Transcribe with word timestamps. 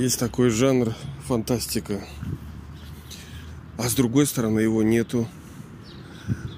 Есть 0.00 0.18
такой 0.18 0.48
жанр 0.48 0.94
фантастика. 1.26 2.00
А 3.76 3.86
с 3.86 3.92
другой 3.92 4.26
стороны 4.26 4.60
его 4.60 4.82
нету. 4.82 5.28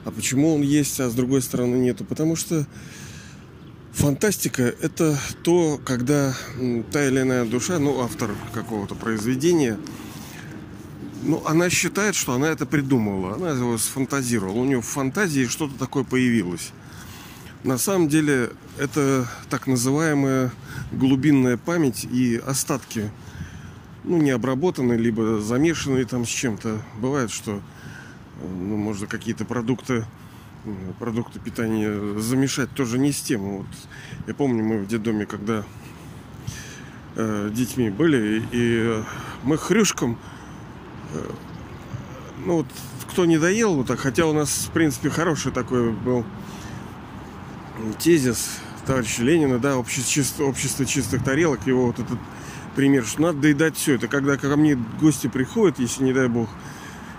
А 0.04 0.12
почему 0.12 0.54
он 0.54 0.62
есть, 0.62 1.00
а 1.00 1.10
с 1.10 1.14
другой 1.14 1.42
стороны 1.42 1.74
нету? 1.74 2.04
Потому 2.04 2.36
что 2.36 2.64
фантастика 3.90 4.62
это 4.62 5.18
то, 5.42 5.80
когда 5.84 6.36
та 6.92 7.04
или 7.04 7.22
иная 7.22 7.44
душа, 7.44 7.80
ну, 7.80 8.00
автор 8.02 8.30
какого-то 8.54 8.94
произведения, 8.94 9.76
ну, 11.24 11.42
она 11.44 11.68
считает, 11.68 12.14
что 12.14 12.34
она 12.34 12.46
это 12.46 12.64
придумала, 12.64 13.34
она 13.34 13.50
его 13.50 13.76
сфантазировала. 13.76 14.60
У 14.60 14.64
нее 14.64 14.80
в 14.80 14.86
фантазии 14.86 15.46
что-то 15.46 15.76
такое 15.76 16.04
появилось. 16.04 16.70
На 17.64 17.76
самом 17.76 18.06
деле 18.06 18.52
это 18.78 19.28
так 19.50 19.66
называемая 19.66 20.52
глубинная 20.92 21.56
память 21.56 22.04
и 22.04 22.40
остатки, 22.46 23.10
ну, 24.04 24.18
не 24.18 24.30
обработанные, 24.30 24.98
либо 24.98 25.40
замешанные 25.40 26.04
там 26.04 26.24
с 26.24 26.28
чем-то. 26.28 26.82
Бывает, 26.98 27.30
что 27.30 27.60
ну, 28.40 28.76
можно 28.76 29.06
какие-то 29.06 29.44
продукты, 29.44 30.04
продукты 30.98 31.38
питания 31.40 32.18
замешать 32.18 32.70
тоже 32.70 32.98
не 32.98 33.12
с 33.12 33.20
тем. 33.20 33.58
Вот 33.58 33.66
я 34.26 34.34
помню, 34.34 34.64
мы 34.64 34.78
в 34.78 34.86
детдоме, 34.86 35.26
когда 35.26 35.64
э, 37.16 37.50
детьми 37.52 37.90
были, 37.90 38.42
и 38.52 39.02
мы 39.44 39.56
хрюшком, 39.56 40.18
э, 41.12 41.30
ну 42.44 42.56
вот, 42.58 42.66
кто 43.10 43.24
не 43.24 43.38
доел, 43.38 43.74
вот 43.74 43.86
так, 43.86 44.00
хотя 44.00 44.26
у 44.26 44.32
нас, 44.32 44.66
в 44.68 44.72
принципе, 44.72 45.10
хороший 45.10 45.52
такой 45.52 45.92
был 45.92 46.24
тезис 47.98 48.60
товарища 48.86 49.22
Ленина, 49.22 49.58
да, 49.58 49.76
общество, 49.76 50.44
общество 50.44 50.84
чистых 50.84 51.22
тарелок, 51.22 51.66
его 51.66 51.86
вот 51.86 51.98
этот 51.98 52.18
пример, 52.74 53.04
что 53.04 53.22
надо 53.22 53.40
доедать 53.40 53.76
все. 53.76 53.94
Это 53.94 54.08
когда 54.08 54.36
ко 54.36 54.56
мне 54.56 54.78
гости 55.00 55.26
приходят, 55.26 55.78
если 55.78 56.04
не 56.04 56.12
дай 56.12 56.28
бог, 56.28 56.48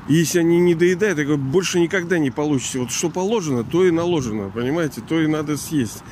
и 0.08 0.16
если 0.16 0.40
они 0.40 0.60
не 0.60 0.76
доедают, 0.76 1.18
я 1.18 1.26
говорю, 1.26 1.42
больше 1.42 1.80
никогда 1.80 2.18
не 2.18 2.32
получите. 2.32 2.80
Вот 2.80 2.92
что 2.92 3.10
положено, 3.10 3.64
то 3.64 3.86
и 3.86 3.92
наложено, 3.92 4.50
понимаете, 4.50 5.02
то 5.02 5.20
и 5.20 5.28
надо 5.28 5.58
съесть. 5.58 6.04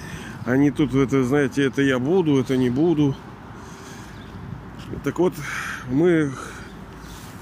Они 0.45 0.71
тут, 0.71 0.95
это, 0.95 1.23
знаете, 1.23 1.63
это 1.63 1.81
я 1.81 1.99
буду, 1.99 2.39
это 2.39 2.55
не 2.57 2.69
буду. 2.69 3.15
Так 5.03 5.19
вот, 5.19 5.33
мы, 5.89 6.31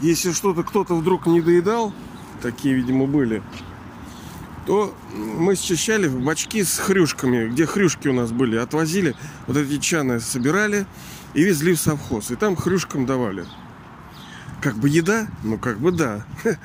если 0.02 0.31
что-то 0.31 0.64
кто-то 0.64 0.95
вдруг 0.95 1.27
не 1.27 1.42
доедал, 1.42 1.94
такие, 2.42 2.73
видимо, 2.75 3.05
были, 3.05 3.42
то 4.66 4.94
мы 5.14 5.55
счищали 5.55 6.08
в 6.08 6.20
бачки 6.22 6.64
с 6.64 6.77
хрюшками, 6.77 7.47
где 7.47 7.66
хрюшки 7.66 8.08
у 8.08 8.14
нас 8.14 8.31
были, 8.31 8.55
отвозили, 8.58 9.16
вот 9.47 9.58
эти 9.58 9.80
чаны 9.80 10.20
собирали 10.20 10.86
и 11.33 11.44
везли 11.44 11.73
в 11.73 11.80
совхоз. 11.80 12.31
И 12.31 12.35
там 12.35 12.55
хрюшкам 12.55 13.05
давали. 13.05 13.45
Как 14.61 14.75
бы 14.75 14.89
еда? 14.89 15.27
Ну, 15.44 15.58
как 15.58 15.80
бы 15.80 15.91
да. 15.91 16.25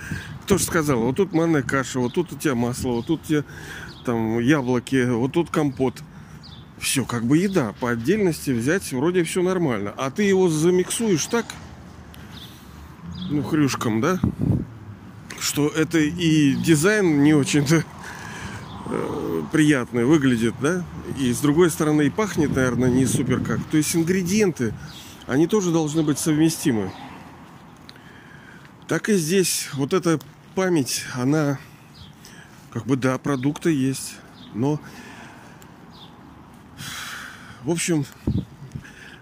Кто 0.45 0.59
же 0.59 0.65
сказал, 0.65 1.01
вот 1.01 1.17
тут 1.17 1.33
манная 1.33 1.63
каша, 1.63 2.01
вот 2.01 2.15
тут 2.15 2.33
у 2.33 2.37
тебя 2.37 2.55
масло, 2.55 2.91
вот 2.91 3.07
тут 3.07 3.23
у 3.23 3.27
тебя 3.27 3.45
там 4.05 4.39
яблоки, 4.41 5.09
вот 5.09 5.33
тут 5.33 5.51
компот. 5.51 6.03
Все 6.79 7.05
как 7.05 7.25
бы 7.25 7.39
еда. 7.39 7.73
По 7.81 7.91
отдельности 7.91 8.51
взять 8.51 8.93
вроде 8.93 9.23
все 9.25 9.43
нормально. 9.43 9.95
А 9.97 10.11
ты 10.11 10.25
его 10.25 10.49
замиксуешь 10.49 11.27
так, 11.27 11.47
ну, 13.31 13.43
хрюшкам, 13.43 14.01
да? 14.01 14.19
Что 15.39 15.69
это 15.69 15.99
и 15.99 16.55
дизайн 16.55 17.23
не 17.23 17.33
очень-то 17.33 17.85
Э, 18.87 19.43
приятно 19.51 20.05
выглядит, 20.05 20.55
да? 20.61 20.85
И 21.19 21.33
с 21.33 21.41
другой 21.41 21.71
стороны 21.71 22.07
и 22.07 22.11
пахнет, 22.11 22.55
наверное, 22.55 22.91
не 22.91 23.07
супер 23.07 23.41
как. 23.41 23.63
То 23.65 23.77
есть 23.77 23.97
ингредиенты, 23.97 24.75
они 25.27 25.47
тоже 25.47 25.73
должны 25.73 26.03
быть 26.03 26.19
совместимы. 26.19 26.93
Так 28.87 29.09
и 29.09 29.15
здесь 29.15 29.71
вот 29.73 29.95
эта 29.95 30.21
память, 30.55 31.05
она 31.15 31.59
как 32.73 32.87
бы 32.87 32.97
да, 32.97 33.17
продукты 33.19 33.73
есть, 33.73 34.17
но 34.53 34.79
в 37.63 37.71
общем, 37.71 38.05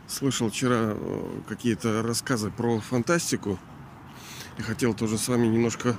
слышал 0.09 0.51
вчера 0.51 0.95
э, 0.97 1.41
какие-то 1.49 2.03
рассказы 2.03 2.51
про 2.51 2.81
фантастику 2.81 3.57
и 4.59 4.63
хотел 4.63 4.95
тоже 4.95 5.17
с 5.17 5.29
вами 5.29 5.47
немножко 5.47 5.97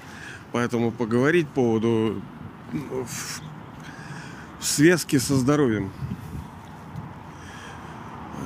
по 0.51 0.57
этому 0.57 0.91
поговорить 0.91 1.47
поводу 1.47 2.21
в 4.63 4.65
связке 4.65 5.19
со 5.19 5.35
здоровьем. 5.35 5.91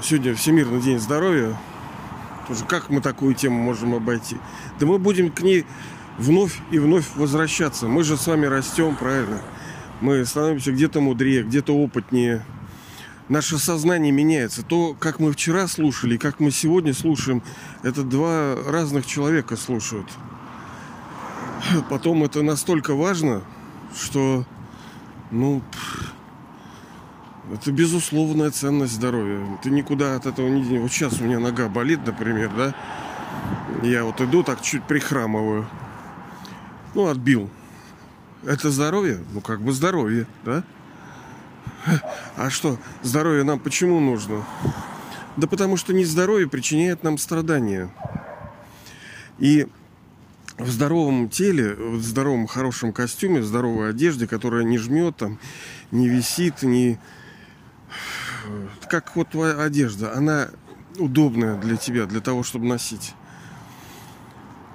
Сегодня 0.02 0.34
Всемирный 0.34 0.82
день 0.82 1.00
здоровья. 1.00 1.56
Тоже 2.48 2.66
как 2.66 2.90
мы 2.90 3.02
такую 3.02 3.36
тему 3.36 3.62
можем 3.62 3.94
обойти? 3.94 4.38
Да 4.80 4.88
мы 4.88 4.98
будем 4.98 5.32
к 5.32 5.42
ней 5.42 5.64
вновь 6.18 6.60
и 6.72 6.80
вновь 6.80 7.06
возвращаться. 7.16 7.88
Мы 7.88 8.04
же 8.04 8.18
с 8.18 8.26
вами 8.26 8.48
растем, 8.48 8.96
правильно? 8.96 9.42
Мы 10.02 10.26
становимся 10.26 10.72
где-то 10.72 11.02
мудрее, 11.02 11.44
где-то 11.44 11.78
опытнее. 11.78 12.44
Наше 13.30 13.60
сознание 13.60 14.12
меняется. 14.12 14.64
То, 14.64 14.96
как 15.00 15.20
мы 15.20 15.32
вчера 15.32 15.68
слушали 15.68 16.16
и 16.16 16.18
как 16.18 16.40
мы 16.40 16.50
сегодня 16.50 16.96
слушаем, 16.96 17.44
это 17.84 18.02
два 18.02 18.56
разных 18.66 19.06
человека 19.06 19.56
слушают. 19.56 20.08
Потом 21.92 22.24
это 22.24 22.42
настолько 22.42 22.96
важно, 22.96 23.44
что 23.96 24.48
ну, 25.32 25.62
это 27.54 27.72
безусловная 27.72 28.52
ценность 28.52 28.94
здоровья. 28.94 29.46
Ты 29.64 29.70
никуда 29.70 30.16
от 30.16 30.26
этого 30.26 30.48
не... 30.48 30.80
Вот 30.80 30.92
сейчас 30.92 31.20
у 31.20 31.24
меня 31.24 31.40
нога 31.40 31.70
болит, 31.70 32.06
например, 32.06 32.52
да? 32.56 32.76
Я 33.84 34.04
вот 34.04 34.20
иду, 34.22 34.44
так 34.44 34.62
чуть 34.62 34.84
прихрамываю. 34.84 35.68
Ну, 36.94 37.08
отбил. 37.08 37.50
Это 38.44 38.70
здоровье? 38.72 39.24
Ну, 39.34 39.42
как 39.42 39.62
бы 39.62 39.72
здоровье, 39.72 40.28
да? 40.44 40.64
А 42.36 42.50
что, 42.50 42.78
здоровье 43.02 43.44
нам 43.44 43.60
почему 43.60 44.00
нужно? 44.00 44.44
Да 45.38 45.48
потому 45.48 45.78
что 45.78 45.94
нездоровье 45.94 46.50
причиняет 46.50 47.04
нам 47.04 47.18
страдания. 47.18 47.90
И 49.40 49.68
в 50.58 50.70
здоровом 50.70 51.30
теле, 51.30 51.76
в 51.76 52.02
здоровом 52.02 52.48
хорошем 52.48 52.92
костюме, 52.92 53.42
в 53.42 53.46
здоровой 53.46 53.90
одежде, 53.90 54.28
которая 54.28 54.64
не 54.64 54.78
жмет 54.78 55.18
там, 55.18 55.40
не 55.92 56.08
висит, 56.08 56.64
не... 56.64 57.00
Как 58.90 59.16
вот 59.16 59.30
твоя 59.30 59.62
одежда, 59.62 60.16
она 60.16 60.50
удобная 60.98 61.58
для 61.58 61.76
тебя, 61.78 62.06
для 62.06 62.22
того, 62.22 62.44
чтобы 62.44 62.66
носить. 62.66 63.14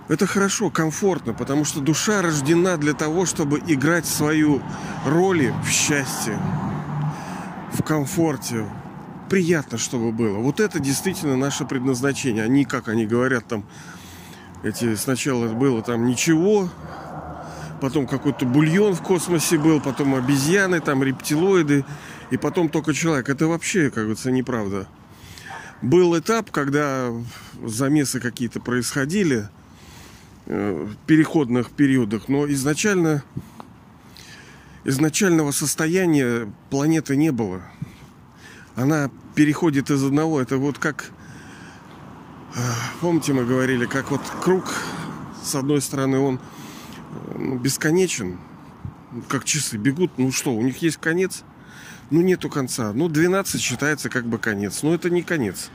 Это 0.08 0.26
хорошо, 0.26 0.70
комфортно, 0.70 1.32
потому 1.32 1.64
что 1.64 1.80
душа 1.80 2.22
рождена 2.22 2.76
для 2.76 2.92
того, 2.92 3.24
чтобы 3.24 3.60
играть 3.66 4.06
свою 4.06 4.62
роль 5.06 5.52
в 5.64 5.70
счастье, 5.70 6.38
в 7.72 7.82
комфорте. 7.82 8.66
Приятно, 9.30 9.78
чтобы 9.78 10.12
было. 10.12 10.38
Вот 10.38 10.60
это 10.60 10.78
действительно 10.78 11.36
наше 11.36 11.64
предназначение. 11.64 12.44
Они, 12.44 12.66
как 12.66 12.88
они 12.88 13.06
говорят 13.06 13.46
там, 13.46 13.64
эти 14.62 14.94
сначала 14.94 15.48
было 15.48 15.82
там 15.82 16.06
ничего, 16.06 16.68
потом 17.80 18.06
какой-то 18.06 18.46
бульон 18.46 18.94
в 18.94 19.02
космосе 19.02 19.58
был, 19.58 19.80
потом 19.80 20.14
обезьяны, 20.14 20.80
там 20.80 21.02
рептилоиды, 21.02 21.84
и 22.30 22.36
потом 22.36 22.68
только 22.68 22.94
человек. 22.94 23.28
Это 23.28 23.48
вообще, 23.48 23.90
как 23.90 24.04
говорится, 24.04 24.30
неправда. 24.30 24.86
Был 25.82 26.16
этап, 26.16 26.50
когда 26.50 27.10
замесы 27.64 28.20
какие-то 28.20 28.60
происходили 28.60 29.48
э, 30.46 30.86
в 30.88 31.06
переходных 31.06 31.70
периодах, 31.70 32.28
но 32.28 32.46
изначально 32.46 33.24
изначального 34.84 35.50
состояния 35.50 36.52
планеты 36.70 37.16
не 37.16 37.32
было. 37.32 37.62
Она 38.74 39.10
переходит 39.34 39.90
из 39.90 40.02
одного. 40.02 40.40
Это 40.40 40.56
вот 40.56 40.78
как 40.78 41.10
Помните, 43.00 43.32
мы 43.32 43.44
говорили, 43.44 43.86
как 43.86 44.10
вот 44.10 44.20
круг, 44.42 44.74
с 45.42 45.54
одной 45.54 45.80
стороны, 45.80 46.18
он 46.18 46.40
ну, 47.34 47.58
бесконечен, 47.58 48.38
как 49.28 49.44
часы 49.44 49.76
бегут, 49.76 50.12
ну 50.18 50.30
что, 50.32 50.54
у 50.54 50.62
них 50.62 50.82
есть 50.82 50.98
конец? 50.98 51.44
Ну, 52.10 52.20
нету 52.20 52.50
конца. 52.50 52.92
Ну, 52.92 53.08
12 53.08 53.60
считается 53.60 54.10
как 54.10 54.26
бы 54.26 54.38
конец. 54.38 54.82
Но 54.82 54.94
это 54.94 55.08
не 55.08 55.22
конец. 55.22 55.70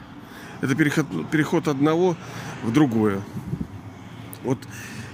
Это 0.62 0.76
переход, 0.76 1.08
переход 1.32 1.68
одного 1.68 2.16
в 2.64 2.72
другое. 2.72 3.22
Вот. 4.44 4.60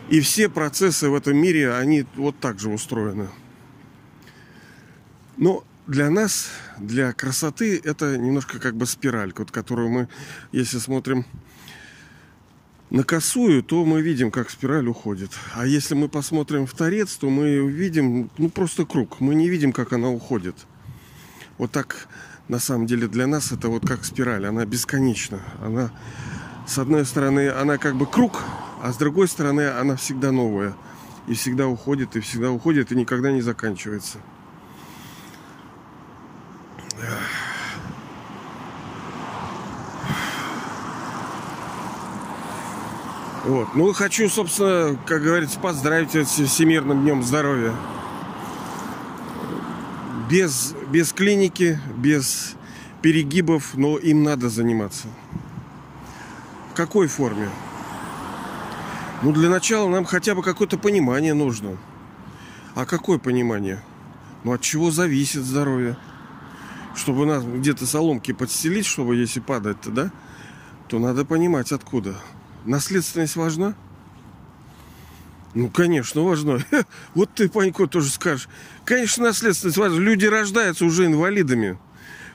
И 0.09 0.19
все 0.19 0.49
процессы 0.49 1.09
в 1.09 1.15
этом 1.15 1.37
мире, 1.37 1.73
они 1.73 2.05
вот 2.15 2.37
так 2.39 2.59
же 2.59 2.69
устроены. 2.69 3.29
Но 5.37 5.63
для 5.87 6.09
нас, 6.09 6.49
для 6.77 7.13
красоты, 7.13 7.79
это 7.81 8.17
немножко 8.17 8.59
как 8.59 8.75
бы 8.75 8.85
спираль, 8.85 9.33
вот, 9.35 9.49
которую 9.49 9.89
мы, 9.89 10.09
если 10.51 10.77
смотрим 10.77 11.25
на 12.93 13.03
косую, 13.03 13.63
то 13.63 13.83
мы 13.85 14.01
видим, 14.01 14.29
как 14.29 14.51
спираль 14.51 14.87
уходит. 14.87 15.31
А 15.55 15.65
если 15.65 15.95
мы 15.95 16.07
посмотрим 16.07 16.67
в 16.67 16.73
торец, 16.73 17.15
то 17.15 17.27
мы 17.27 17.67
видим, 17.67 18.29
ну, 18.37 18.49
просто 18.49 18.85
круг. 18.85 19.19
Мы 19.19 19.33
не 19.33 19.49
видим, 19.49 19.73
как 19.73 19.93
она 19.93 20.09
уходит. 20.09 20.55
Вот 21.57 21.71
так, 21.71 22.07
на 22.47 22.59
самом 22.59 22.85
деле, 22.85 23.07
для 23.07 23.25
нас 23.25 23.51
это 23.51 23.67
вот 23.67 23.85
как 23.85 24.05
спираль. 24.05 24.45
Она 24.45 24.63
бесконечна. 24.65 25.39
Она 25.59 25.91
с 26.67 26.77
одной 26.77 27.03
стороны, 27.05 27.49
она 27.49 27.79
как 27.79 27.95
бы 27.95 28.05
круг, 28.05 28.43
а 28.83 28.93
с 28.93 28.97
другой 28.97 29.27
стороны, 29.27 29.67
она 29.69 29.95
всегда 29.95 30.31
новая. 30.31 30.75
И 31.27 31.33
всегда 31.33 31.67
уходит, 31.67 32.15
и 32.15 32.19
всегда 32.19 32.51
уходит, 32.51 32.91
и 32.91 32.95
никогда 32.95 33.31
не 33.31 33.41
заканчивается. 33.41 34.19
Вот. 43.43 43.75
Ну, 43.75 43.91
хочу, 43.91 44.29
собственно, 44.29 44.97
как 45.05 45.21
говорится, 45.21 45.59
поздравить 45.59 46.15
с 46.15 46.39
Всемирным 46.47 47.01
днем 47.01 47.23
здоровья. 47.23 47.73
Без, 50.29 50.73
без 50.89 51.11
клиники, 51.11 51.77
без 51.97 52.55
перегибов, 53.01 53.75
но 53.75 53.97
им 53.97 54.23
надо 54.23 54.49
заниматься. 54.49 55.07
В 56.71 56.75
какой 56.75 57.07
форме? 57.07 57.49
Ну, 59.21 59.33
для 59.33 59.49
начала 59.49 59.89
нам 59.89 60.05
хотя 60.05 60.35
бы 60.35 60.41
какое-то 60.41 60.77
понимание 60.77 61.33
нужно. 61.33 61.77
А 62.75 62.85
какое 62.85 63.19
понимание? 63.19 63.83
Ну, 64.45 64.53
от 64.53 64.61
чего 64.61 64.89
зависит 64.89 65.43
здоровье? 65.43 65.97
Чтобы 66.95 67.25
нас 67.25 67.43
где-то 67.43 67.85
соломки 67.85 68.31
подстелить, 68.31 68.85
чтобы 68.85 69.17
если 69.17 69.41
падать-то, 69.41 69.91
да? 69.91 70.11
То 70.87 70.97
надо 70.97 71.25
понимать, 71.25 71.73
откуда. 71.73 72.15
Наследственность 72.65 73.35
важна? 73.35 73.75
Ну, 75.53 75.69
конечно, 75.69 76.23
важно. 76.23 76.63
Вот 77.13 77.29
ты, 77.35 77.49
Панько, 77.49 77.87
тоже 77.87 78.09
скажешь. 78.09 78.47
Конечно, 78.85 79.25
наследственность 79.25 79.77
важна. 79.77 79.99
Люди 79.99 80.25
рождаются 80.25 80.85
уже 80.85 81.05
инвалидами. 81.05 81.77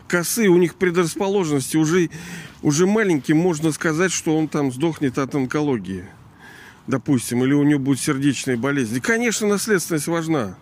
Косы, 0.06 0.48
у 0.48 0.56
них 0.56 0.76
предрасположенности. 0.76 1.76
Уже, 1.76 2.10
уже 2.62 2.86
маленьким 2.86 3.36
можно 3.36 3.72
сказать, 3.72 4.12
что 4.12 4.36
он 4.36 4.48
там 4.48 4.72
сдохнет 4.72 5.18
от 5.18 5.34
онкологии. 5.34 6.04
Допустим. 6.86 7.42
Или 7.44 7.54
у 7.54 7.64
него 7.64 7.80
будет 7.80 8.00
сердечная 8.00 8.56
болезнь. 8.56 8.96
И, 8.96 9.00
конечно, 9.00 9.48
наследственность 9.48 10.06
важна. 10.06 10.56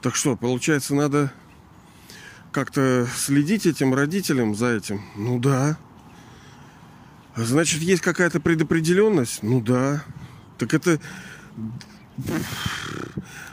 Так 0.00 0.14
что, 0.14 0.36
получается, 0.36 0.94
надо 0.94 1.32
как-то 2.52 3.06
следить 3.14 3.66
этим 3.66 3.94
родителям 3.94 4.54
за 4.54 4.76
этим? 4.76 5.02
Ну 5.16 5.38
да. 5.38 5.76
Значит, 7.44 7.82
есть 7.82 8.02
какая-то 8.02 8.40
предопределенность? 8.40 9.42
Ну 9.42 9.60
да. 9.60 10.02
Так 10.58 10.74
это 10.74 10.98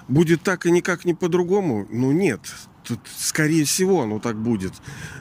будет 0.08 0.42
так 0.42 0.66
и 0.66 0.72
никак 0.72 1.06
не 1.06 1.14
по-другому? 1.14 1.86
Ну 1.92 2.12
нет. 2.12 2.40
Тут, 2.84 3.00
скорее 3.18 3.66
всего, 3.66 4.02
оно 4.04 4.20
так 4.20 4.38
будет. 4.38 4.74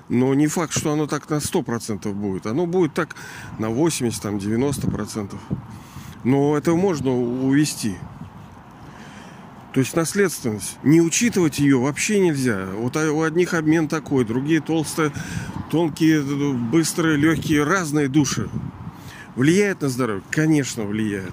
Но 0.09 0.35
не 0.35 0.47
факт, 0.47 0.73
что 0.73 0.93
оно 0.93 1.07
так 1.07 1.29
на 1.29 1.37
100% 1.37 2.13
будет. 2.13 2.47
Оно 2.47 2.67
будет 2.67 2.95
так 2.95 3.17
на 3.59 3.71
80, 3.71 4.23
там, 4.23 4.37
90%. 4.37 5.35
Но 6.25 6.57
это 6.57 6.75
можно 6.75 7.11
увести. 7.11 7.97
То 9.75 9.81
есть 9.81 9.97
наследственность. 9.97 10.79
Не 10.85 11.01
учитывать 11.01 11.59
ее 11.59 11.81
вообще 11.81 12.21
нельзя. 12.21 12.69
Вот 12.77 12.97
у 12.97 13.23
одних 13.23 13.55
обмен 13.55 13.89
такой, 13.89 14.25
другие 14.25 14.61
толстые, 14.61 15.11
тонкие, 15.69 16.23
быстрые, 16.23 17.17
легкие, 17.17 17.65
разные 17.65 18.07
души. 18.07 18.49
Влияет 19.35 19.83
на 19.83 19.89
здоровье? 19.89 20.23
Конечно, 20.31 20.85
влияет. 20.85 21.33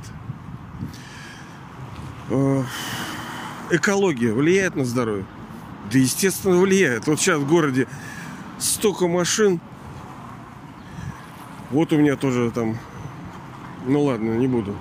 Э, 2.31 2.63
экология 3.69 4.33
влияет 4.33 4.75
на 4.75 4.85
здоровье? 4.85 5.25
Да, 5.91 5.99
естественно, 5.99 6.57
влияет. 6.57 7.05
Вот 7.05 7.19
сейчас 7.19 7.37
в 7.37 7.47
городе 7.47 7.87
столько 8.57 9.07
машин. 9.07 9.61
Вот 11.69 11.93
у 11.93 11.97
меня 11.97 12.15
тоже 12.15 12.49
там... 12.49 12.79
Ну 13.85 14.05
ладно, 14.05 14.31
не 14.33 14.47
буду. 14.47 14.75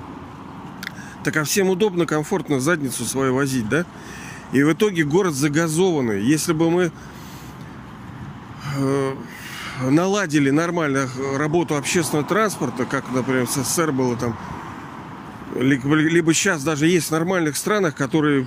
Так 1.25 1.37
а 1.37 1.45
всем 1.45 1.69
удобно, 1.69 2.07
комфортно 2.07 2.61
задницу 2.61 3.05
свою 3.05 3.35
возить, 3.35 3.69
да? 3.69 3.85
И 4.53 4.63
в 4.63 4.73
итоге 4.73 5.05
город 5.05 5.35
загазованный. 5.35 6.23
Если 6.23 6.53
бы 6.53 6.71
мы 6.71 6.93
э, 8.77 9.15
наладили 9.83 10.51
нормально 10.51 11.09
работу 11.37 11.77
общественного 11.77 12.27
транспорта, 12.27 12.85
как, 12.85 13.11
например, 13.13 13.47
в 13.47 13.51
СССР 13.51 13.93
было 13.93 14.17
там, 14.17 14.37
либо, 15.55 15.95
либо 15.95 16.33
сейчас 16.33 16.65
даже 16.65 16.87
есть 16.87 17.09
в 17.09 17.11
нормальных 17.11 17.57
странах, 17.57 17.95
которые 17.95 18.47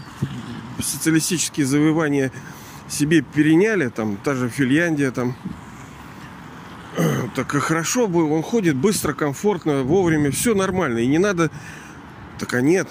социалистические 0.80 1.66
завоевания 1.66 2.32
себе 2.90 3.22
переняли, 3.22 3.90
там, 3.90 4.18
та 4.18 4.36
же 4.36 4.50
Финляндия, 4.50 5.12
там, 5.12 5.36
так 7.36 7.52
хорошо 7.52 8.08
бы, 8.08 8.30
он 8.30 8.44
ходит 8.44 8.76
быстро, 8.76 9.14
комфортно, 9.14 9.84
вовремя, 9.84 10.32
все 10.32 10.54
нормально, 10.54 11.00
и 11.00 11.08
не 11.08 11.20
надо 11.20 11.50
так 12.40 12.54
а 12.54 12.62
нет. 12.62 12.90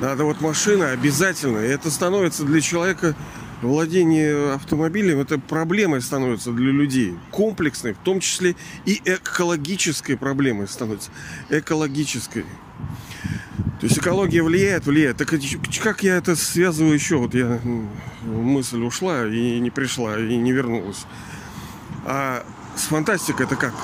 Надо 0.00 0.24
вот 0.24 0.40
машина 0.40 0.90
обязательно. 0.90 1.58
И 1.58 1.68
это 1.68 1.90
становится 1.90 2.44
для 2.44 2.60
человека 2.60 3.14
владение 3.62 4.54
автомобилем 4.54 5.20
это 5.20 5.38
проблемой 5.38 6.02
становится 6.02 6.52
для 6.52 6.72
людей. 6.72 7.16
Комплексной, 7.30 7.94
в 7.94 7.98
том 7.98 8.20
числе 8.20 8.56
и 8.84 9.00
экологической 9.04 10.16
проблемой 10.16 10.68
становится. 10.68 11.10
Экологической. 11.48 12.44
То 13.80 13.86
есть 13.86 13.98
экология 13.98 14.42
влияет, 14.42 14.86
влияет. 14.86 15.16
Так 15.16 15.32
как 15.82 16.02
я 16.02 16.16
это 16.16 16.36
связываю 16.36 16.94
еще? 16.94 17.16
Вот 17.16 17.34
я 17.34 17.60
мысль 18.22 18.80
ушла 18.80 19.26
и 19.26 19.58
не 19.58 19.70
пришла, 19.70 20.18
и 20.18 20.36
не 20.36 20.52
вернулась. 20.52 21.04
А 22.04 22.44
с 22.76 22.82
фантастикой 22.82 23.46
это 23.46 23.56
как? 23.56 23.74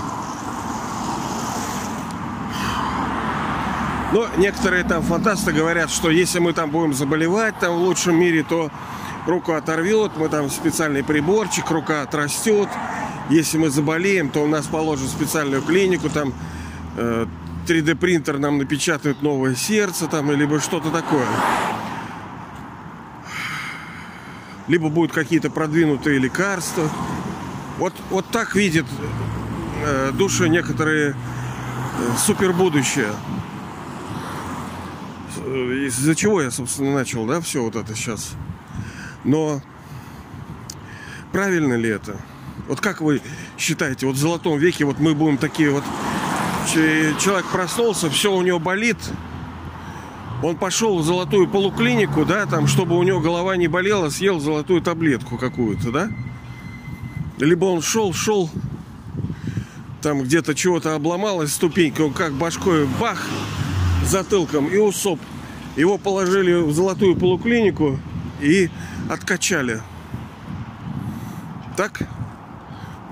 Но 4.13 4.27
некоторые 4.39 4.85
там 4.85 5.03
фантасты 5.03 5.53
говорят, 5.53 5.91
что 5.91 6.11
если 6.11 6.39
мы 6.39 6.55
там 6.55 6.71
будем 6.71 6.95
заболевать 6.95 7.59
там 7.59 7.77
в 7.77 7.83
лучшем 7.83 8.19
мире, 8.19 8.43
то 8.43 8.71
руку 9.27 9.53
оторвет, 9.53 10.13
мы 10.17 10.31
там 10.31 10.49
специальный 10.49 11.05
приборчик, 11.05 11.71
рука 11.71 12.03
отрастет. 12.03 12.69
Если 13.29 13.59
мы 13.59 13.69
заболеем, 13.69 14.31
то 14.31 14.43
у 14.43 14.47
нас 14.47 14.67
положат 14.67 15.09
специальную 15.11 15.61
клинику, 15.61 16.09
там 16.09 16.33
э, 16.97 17.27
3D 17.67 17.97
принтер 17.97 18.39
нам 18.39 18.57
напечатает 18.57 19.21
новое 19.21 19.55
сердце, 19.55 20.07
там, 20.07 20.31
либо 20.31 20.59
что-то 20.59 20.91
такое. 20.91 21.27
Либо 24.69 24.89
будут 24.89 25.13
какие-то 25.13 25.51
продвинутые 25.51 26.19
лекарства. 26.19 26.89
Вот, 27.77 27.93
вот 28.09 28.25
так 28.31 28.55
видят 28.55 28.87
э, 29.85 30.13
души 30.13 30.49
некоторые 30.49 31.11
э. 31.11 31.15
Э, 31.99 33.13
из-за 35.39 36.15
чего 36.15 36.43
я, 36.43 36.51
собственно, 36.51 36.95
начал, 36.95 37.27
да, 37.27 37.41
все 37.41 37.63
вот 37.63 37.77
это 37.77 37.95
сейчас. 37.95 38.33
Но 39.25 39.63
правильно 41.33 41.75
ли 41.75 41.89
это? 41.89 42.17
Вот 42.69 42.81
как 42.81 43.01
вы 43.01 43.21
считаете, 43.57 44.07
вот 44.07 44.17
в 44.17 44.19
золотом 44.19 44.59
веке 44.59 44.85
вот 44.85 44.99
мы 45.01 45.15
будем 45.15 45.39
такие 45.39 45.71
вот... 45.71 45.85
Человек 46.75 47.47
проснулся, 47.47 48.11
все 48.11 48.31
у 48.31 48.43
него 48.43 48.59
болит, 48.59 48.99
он 50.43 50.57
пошел 50.57 50.99
в 50.99 51.03
золотую 51.03 51.49
полуклинику, 51.49 52.27
да, 52.27 52.45
там, 52.45 52.67
чтобы 52.67 52.99
у 52.99 53.03
него 53.03 53.21
голова 53.21 53.57
не 53.57 53.69
болела, 53.69 54.11
съел 54.11 54.39
золотую 54.39 54.83
таблетку 54.83 55.39
какую-то, 55.39 55.91
да? 55.91 56.11
Либо 57.39 57.65
он 57.65 57.81
шел, 57.81 58.13
шел, 58.13 58.51
там 60.03 60.23
где-то 60.23 60.55
чего-то 60.55 60.95
обломалась 60.95 61.53
ступенька, 61.53 62.03
он 62.03 62.13
как 62.13 62.35
башкой 62.35 62.87
бах, 63.01 63.27
затылком 64.09 64.67
и 64.69 64.77
усоп. 64.79 65.21
Его 65.77 65.99
положили 65.99 66.55
в 66.55 66.73
золотую 66.73 67.17
полуклинику 67.17 67.99
и 68.41 68.71
откачали. 69.09 69.81
Так? 71.77 72.03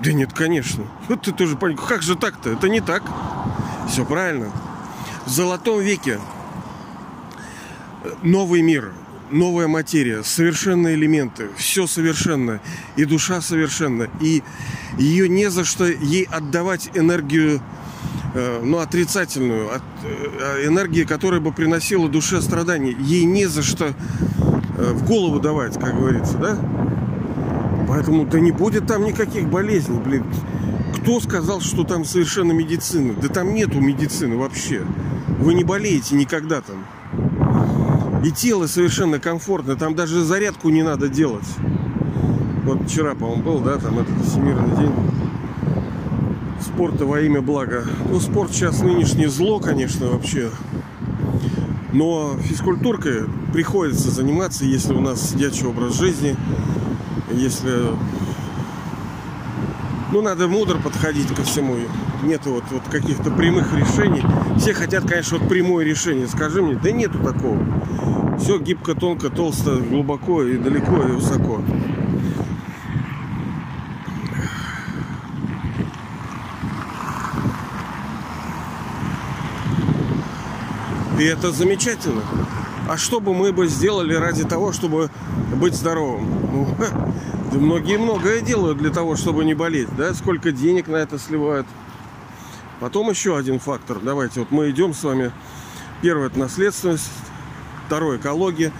Да 0.03 0.11
нет, 0.11 0.33
конечно. 0.33 0.83
Вот 1.07 1.21
ты 1.21 1.31
тоже 1.31 1.55
понял. 1.55 1.77
Как 1.77 2.01
же 2.01 2.15
так-то? 2.15 2.51
Это 2.51 2.67
не 2.67 2.81
так. 2.81 3.03
Все 3.89 4.05
правильно. 4.05 4.51
В 5.25 5.29
золотом 5.29 5.79
веке 5.79 6.19
новый 8.23 8.61
мир, 8.61 8.91
новая 9.31 9.67
материя, 9.67 10.23
совершенные 10.23 10.95
элементы, 10.95 11.49
все 11.57 11.87
совершенно, 11.87 12.61
и 12.95 13.05
душа 13.05 13.41
совершенна, 13.41 14.09
и 14.21 14.43
ее 14.97 15.29
не 15.29 15.49
за 15.49 15.65
что 15.65 15.85
ей 15.85 16.23
отдавать 16.23 16.89
энергию 16.93 17.61
ну, 18.61 18.79
отрицательную, 18.79 19.75
от, 19.75 19.81
э, 20.03 20.67
энергии, 20.67 21.03
которая 21.03 21.39
бы 21.39 21.51
приносила 21.51 22.09
душе 22.09 22.41
страдания. 22.41 22.95
Ей 22.99 23.25
не 23.25 23.45
за 23.45 23.63
что 23.63 23.85
э, 23.87 23.93
в 24.93 25.05
голову 25.05 25.39
давать, 25.39 25.79
как 25.79 25.95
говорится, 25.95 26.37
да? 26.37 26.57
Поэтому 27.87 28.25
да 28.25 28.39
не 28.39 28.51
будет 28.51 28.85
там 28.87 29.05
никаких 29.05 29.49
болезней, 29.49 29.99
блин. 29.99 30.25
Кто 30.97 31.19
сказал, 31.19 31.61
что 31.61 31.83
там 31.83 32.05
совершенно 32.05 32.51
медицина? 32.51 33.13
Да 33.13 33.29
там 33.29 33.53
нету 33.53 33.79
медицины 33.79 34.35
вообще. 34.35 34.83
Вы 35.39 35.53
не 35.53 35.63
болеете 35.63 36.15
никогда 36.15 36.61
там. 36.61 36.85
И 38.23 38.31
тело 38.31 38.67
совершенно 38.67 39.19
комфортно. 39.19 39.75
Там 39.75 39.95
даже 39.95 40.23
зарядку 40.23 40.69
не 40.69 40.83
надо 40.83 41.07
делать. 41.07 41.47
Вот 42.65 42.83
вчера, 42.83 43.15
по-моему, 43.15 43.43
был, 43.43 43.59
да, 43.59 43.77
там 43.77 43.99
этот 43.99 44.25
Всемирный 44.25 44.75
день 44.75 44.91
спорта 46.77 47.07
во 47.07 47.19
имя 47.21 47.41
блага. 47.41 47.85
Ну, 48.07 48.19
спорт 48.19 48.51
сейчас 48.51 48.83
нынешнее 48.83 49.29
зло, 49.29 49.59
конечно, 49.59 50.05
вообще. 50.09 50.51
Но 51.91 52.37
физкультуркой 52.39 53.23
приходится 53.51 54.11
заниматься, 54.11 54.63
если 54.63 54.93
у 54.93 55.01
нас 55.01 55.31
сидячий 55.31 55.65
образ 55.65 55.97
жизни, 55.97 56.35
если... 57.33 57.71
Ну, 60.11 60.21
надо 60.21 60.47
мудро 60.47 60.77
подходить 60.77 61.33
ко 61.33 61.41
всему. 61.41 61.77
Нет 62.21 62.45
вот, 62.45 62.65
вот 62.69 62.83
каких-то 62.91 63.31
прямых 63.31 63.75
решений. 63.75 64.21
Все 64.59 64.75
хотят, 64.75 65.09
конечно, 65.09 65.39
вот 65.39 65.49
прямое 65.49 65.83
решение. 65.83 66.27
Скажи 66.27 66.61
мне, 66.61 66.75
да 66.75 66.91
нету 66.91 67.17
такого. 67.17 67.57
Все 68.39 68.59
гибко, 68.59 68.93
тонко, 68.93 69.31
толсто, 69.31 69.77
глубоко 69.77 70.43
и 70.43 70.57
далеко 70.57 71.01
и 71.01 71.11
высоко. 71.13 71.59
И 81.19 81.23
это 81.23 81.51
замечательно. 81.51 82.21
А 82.87 82.95
что 82.95 83.19
бы 83.19 83.33
мы 83.33 83.51
бы 83.51 83.67
сделали 83.67 84.13
ради 84.13 84.43
того, 84.43 84.71
чтобы 84.71 85.09
быть 85.55 85.73
здоровым? 85.73 86.29
Ну, 86.51 86.75
да 87.51 87.57
многие 87.57 87.97
многое 87.97 88.41
делают 88.41 88.77
для 88.77 88.91
того, 88.91 89.15
чтобы 89.15 89.43
не 89.43 89.55
болеть. 89.55 89.89
Да? 89.97 90.13
Сколько 90.13 90.51
денег 90.51 90.87
на 90.87 90.97
это 90.97 91.17
сливают. 91.17 91.65
Потом 92.79 93.09
еще 93.09 93.35
один 93.35 93.59
фактор. 93.59 93.97
Давайте, 93.99 94.41
вот 94.41 94.51
мы 94.51 94.69
идем 94.69 94.93
с 94.93 95.03
вами. 95.03 95.31
Первое– 96.01 96.27
это 96.27 96.37
наследственность. 96.37 97.09
Второе– 97.87 98.17
экология. 98.19 98.71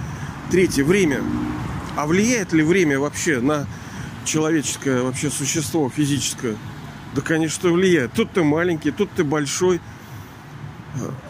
Третье– 0.52 0.84
время. 0.86 1.24
А 1.96 2.06
влияет 2.06 2.54
ли 2.54 2.62
время 2.62 3.00
вообще 3.00 3.40
на 3.40 3.66
человеческое 4.26 5.02
вообще 5.02 5.32
существо 5.32 5.90
физическое? 5.90 6.56
Да, 7.16 7.22
конечно, 7.22 7.72
влияет. 7.72 8.14
Тут 8.14 8.32
ты 8.32 8.44
маленький, 8.44 8.92
тут 8.92 9.10
ты 9.16 9.24
большой– 9.24 9.82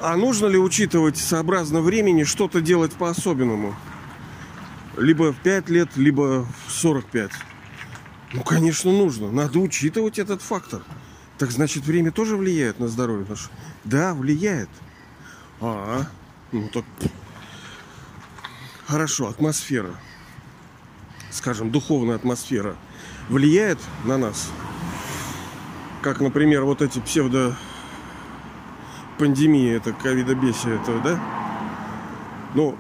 а 0.02 0.16
нужно 0.16 0.48
ли 0.48 0.58
учитывать 0.58 1.18
сообразно 1.18 1.82
времени 1.82 2.24
что-то 2.24 2.62
делать 2.62 2.94
по-особенному? 2.94 3.76
Либо 4.98 5.32
в 5.32 5.38
5 5.38 5.70
лет, 5.70 5.96
либо 5.96 6.46
в 6.68 6.72
45. 6.72 7.32
Ну, 8.34 8.44
конечно, 8.44 8.92
нужно. 8.92 9.32
Надо 9.32 9.60
учитывать 9.60 10.20
этот 10.20 10.42
фактор. 10.42 10.82
Так 11.38 11.52
значит, 11.52 11.86
время 11.86 12.12
тоже 12.12 12.36
влияет 12.36 12.80
на 12.80 12.88
здоровье 12.88 13.26
наше? 13.30 13.50
Да, 13.84 14.14
влияет. 14.14 14.70
А, 15.62 16.08
ну 16.52 16.68
так... 16.70 16.86
Хорошо, 18.88 19.28
атмосфера. 19.28 19.92
Скажем, 21.30 21.72
духовная 21.72 22.16
атмосфера 22.16 22.76
влияет 23.30 23.80
на 24.06 24.18
нас? 24.18 24.50
Как, 26.02 26.22
например, 26.22 26.64
вот 26.64 26.82
эти 26.82 27.00
псевдо 27.00 27.56
пандемии, 29.18 29.76
это 29.76 29.94
ковидобесие 29.94 30.76
этого, 30.76 31.02
да? 31.02 31.20
Ну, 32.54 32.76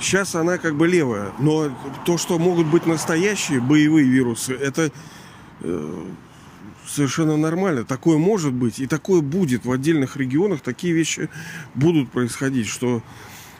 сейчас 0.00 0.34
она 0.34 0.58
как 0.58 0.76
бы 0.76 0.86
левая. 0.86 1.32
Но 1.38 1.70
то, 2.04 2.18
что 2.18 2.38
могут 2.38 2.66
быть 2.66 2.86
настоящие 2.86 3.60
боевые 3.60 4.06
вирусы, 4.06 4.54
это 4.54 4.90
э, 5.60 6.04
совершенно 6.86 7.36
нормально. 7.36 7.84
Такое 7.84 8.18
может 8.18 8.52
быть 8.52 8.78
и 8.78 8.86
такое 8.86 9.20
будет 9.20 9.64
в 9.64 9.72
отдельных 9.72 10.16
регионах. 10.16 10.60
Такие 10.60 10.92
вещи 10.92 11.28
будут 11.74 12.10
происходить, 12.10 12.66
что 12.66 13.02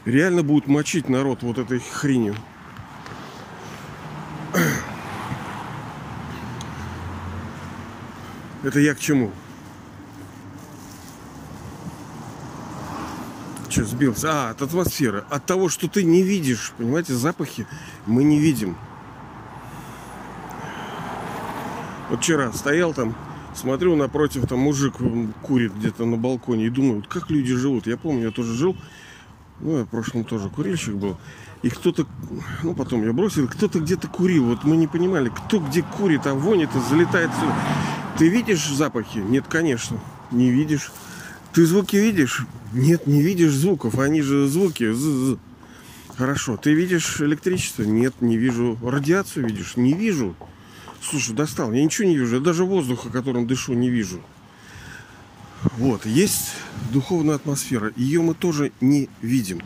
реально 0.05 0.43
будут 0.43 0.67
мочить 0.69 1.09
народ 1.09 1.43
вот 1.43 1.59
этой 1.59 1.81
хренью. 1.81 2.37
Это 8.63 8.81
я 8.81 8.95
к 8.95 8.99
чему? 8.99 9.31
Что, 13.69 13.85
сбился? 13.85 14.29
А, 14.31 14.51
от 14.51 14.63
атмосферы. 14.63 15.25
От 15.29 15.45
того, 15.45 15.69
что 15.69 15.89
ты 15.89 16.05
не 16.05 16.23
видишь. 16.23 16.73
Понимаете, 16.79 17.15
запахи 17.15 17.67
мы 18.07 18.25
не 18.25 18.39
видим. 18.39 18.77
Вот 22.09 22.21
вчера 22.21 22.51
стоял 22.53 22.95
там, 22.95 23.15
смотрю 23.55 23.95
напротив, 23.95 24.47
там 24.49 24.61
мужик 24.61 24.95
курит 25.43 25.75
где-то 25.75 26.07
на 26.07 26.17
балконе 26.17 26.67
и 26.67 26.71
думаю, 26.71 26.97
вот 26.97 27.09
как 27.09 27.29
люди 27.29 27.55
живут. 27.55 27.87
Я 27.87 27.99
помню, 27.99 28.25
я 28.25 28.31
тоже 28.31 28.55
жил, 28.55 28.75
ну, 29.61 29.79
я 29.79 29.85
в 29.85 29.89
прошлом 29.89 30.25
тоже 30.25 30.49
курильщик 30.49 30.95
был. 30.95 31.19
И 31.63 31.69
кто-то, 31.69 32.07
ну, 32.63 32.75
потом 32.75 33.05
я 33.05 33.13
бросил, 33.13 33.47
кто-то 33.49 33.81
где-то 33.81 34.09
курил. 34.09 34.45
Вот 34.45 34.65
мы 34.65 34.77
не 34.79 34.87
понимали, 34.87 35.29
кто 35.29 35.59
где 35.59 35.83
курит, 35.83 36.27
а 36.27 36.33
вонь 36.33 36.63
это 36.63 36.81
залетает 36.81 37.31
сюда. 37.35 37.55
Ты 38.17 38.29
видишь 38.29 38.67
запахи? 38.69 39.19
Нет, 39.19 39.45
конечно, 39.49 39.99
не 40.31 40.51
видишь. 40.51 40.91
Ты 41.53 41.67
звуки 41.67 41.97
видишь? 41.97 42.47
Нет, 42.73 43.07
не 43.07 43.23
видишь 43.23 43.53
звуков. 43.53 43.99
Они 43.99 44.23
же 44.23 44.47
звуки. 44.47 44.93
З 44.93 45.05
-з. 45.07 45.39
Хорошо. 46.17 46.57
Ты 46.57 46.75
видишь 46.75 47.21
электричество? 47.21 47.85
Нет, 47.85 48.15
не 48.21 48.37
вижу. 48.37 48.79
Радиацию 48.83 49.47
видишь? 49.47 49.77
Не 49.77 49.95
вижу. 49.95 50.35
Слушай, 51.01 51.35
достал. 51.35 51.73
Я 51.73 51.85
ничего 51.85 52.09
не 52.09 52.17
вижу. 52.17 52.37
Я 52.37 52.41
даже 52.41 52.65
воздуха, 52.65 53.09
которым 53.11 53.47
дышу, 53.47 53.75
не 53.75 53.91
вижу. 53.91 54.21
Вот. 55.79 56.07
Есть 56.07 56.57
духовная 56.93 57.37
атмосфера. 57.37 57.93
Ее 57.97 58.21
мы 58.21 58.35
тоже 58.35 58.73
не 58.81 59.09
видим. 59.23 59.61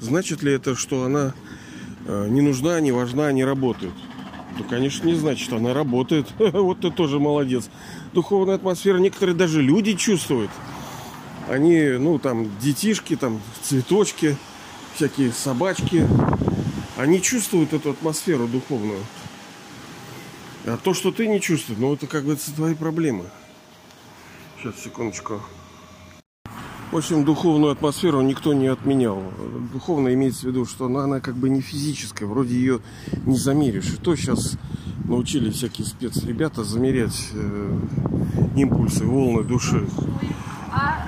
Значит 0.00 0.42
ли 0.42 0.52
это, 0.52 0.76
что 0.76 1.04
она 1.04 1.34
э, 2.06 2.28
не 2.28 2.42
нужна, 2.42 2.80
не 2.80 2.92
важна, 2.92 3.32
не 3.32 3.44
работает? 3.44 3.94
Ну, 4.58 4.64
конечно, 4.64 5.08
не 5.08 5.14
значит, 5.14 5.52
она 5.52 5.74
работает. 5.74 6.26
Вот 6.52 6.80
ты 6.80 6.90
тоже 6.90 7.18
молодец. 7.18 7.70
Духовная 8.12 8.54
атмосфера 8.54 8.98
некоторые 8.98 9.34
даже 9.34 9.62
люди 9.62 9.94
чувствуют 9.94 10.50
они, 11.48 11.96
ну, 11.98 12.18
там, 12.18 12.50
детишки, 12.58 13.16
там, 13.16 13.40
цветочки, 13.62 14.36
всякие 14.94 15.32
собачки, 15.32 16.06
они 16.96 17.20
чувствуют 17.20 17.72
эту 17.72 17.90
атмосферу 17.90 18.46
духовную. 18.46 19.00
А 20.66 20.76
то, 20.76 20.94
что 20.94 21.12
ты 21.12 21.26
не 21.26 21.40
чувствуешь, 21.40 21.78
ну, 21.78 21.92
это 21.94 22.06
как 22.06 22.26
это 22.26 22.54
твои 22.54 22.74
проблемы. 22.74 23.24
Сейчас, 24.58 24.82
секундочку. 24.82 25.40
В 26.90 26.96
общем, 26.96 27.24
духовную 27.24 27.72
атмосферу 27.72 28.20
никто 28.20 28.54
не 28.54 28.68
отменял. 28.68 29.20
Духовно 29.72 30.14
имеется 30.14 30.42
в 30.42 30.44
виду, 30.44 30.64
что 30.64 30.86
она, 30.86 31.04
она 31.04 31.20
как 31.20 31.36
бы 31.36 31.50
не 31.50 31.60
физическая, 31.60 32.28
вроде 32.28 32.54
ее 32.54 32.80
не 33.26 33.36
замеришь. 33.36 33.94
И 33.94 33.96
то 33.96 34.14
сейчас 34.14 34.56
научились 35.04 35.56
всякие 35.56 35.86
спецребята 35.86 36.62
замерять 36.62 37.30
э, 37.32 37.78
импульсы, 38.56 39.04
волны 39.04 39.42
души. 39.42 39.86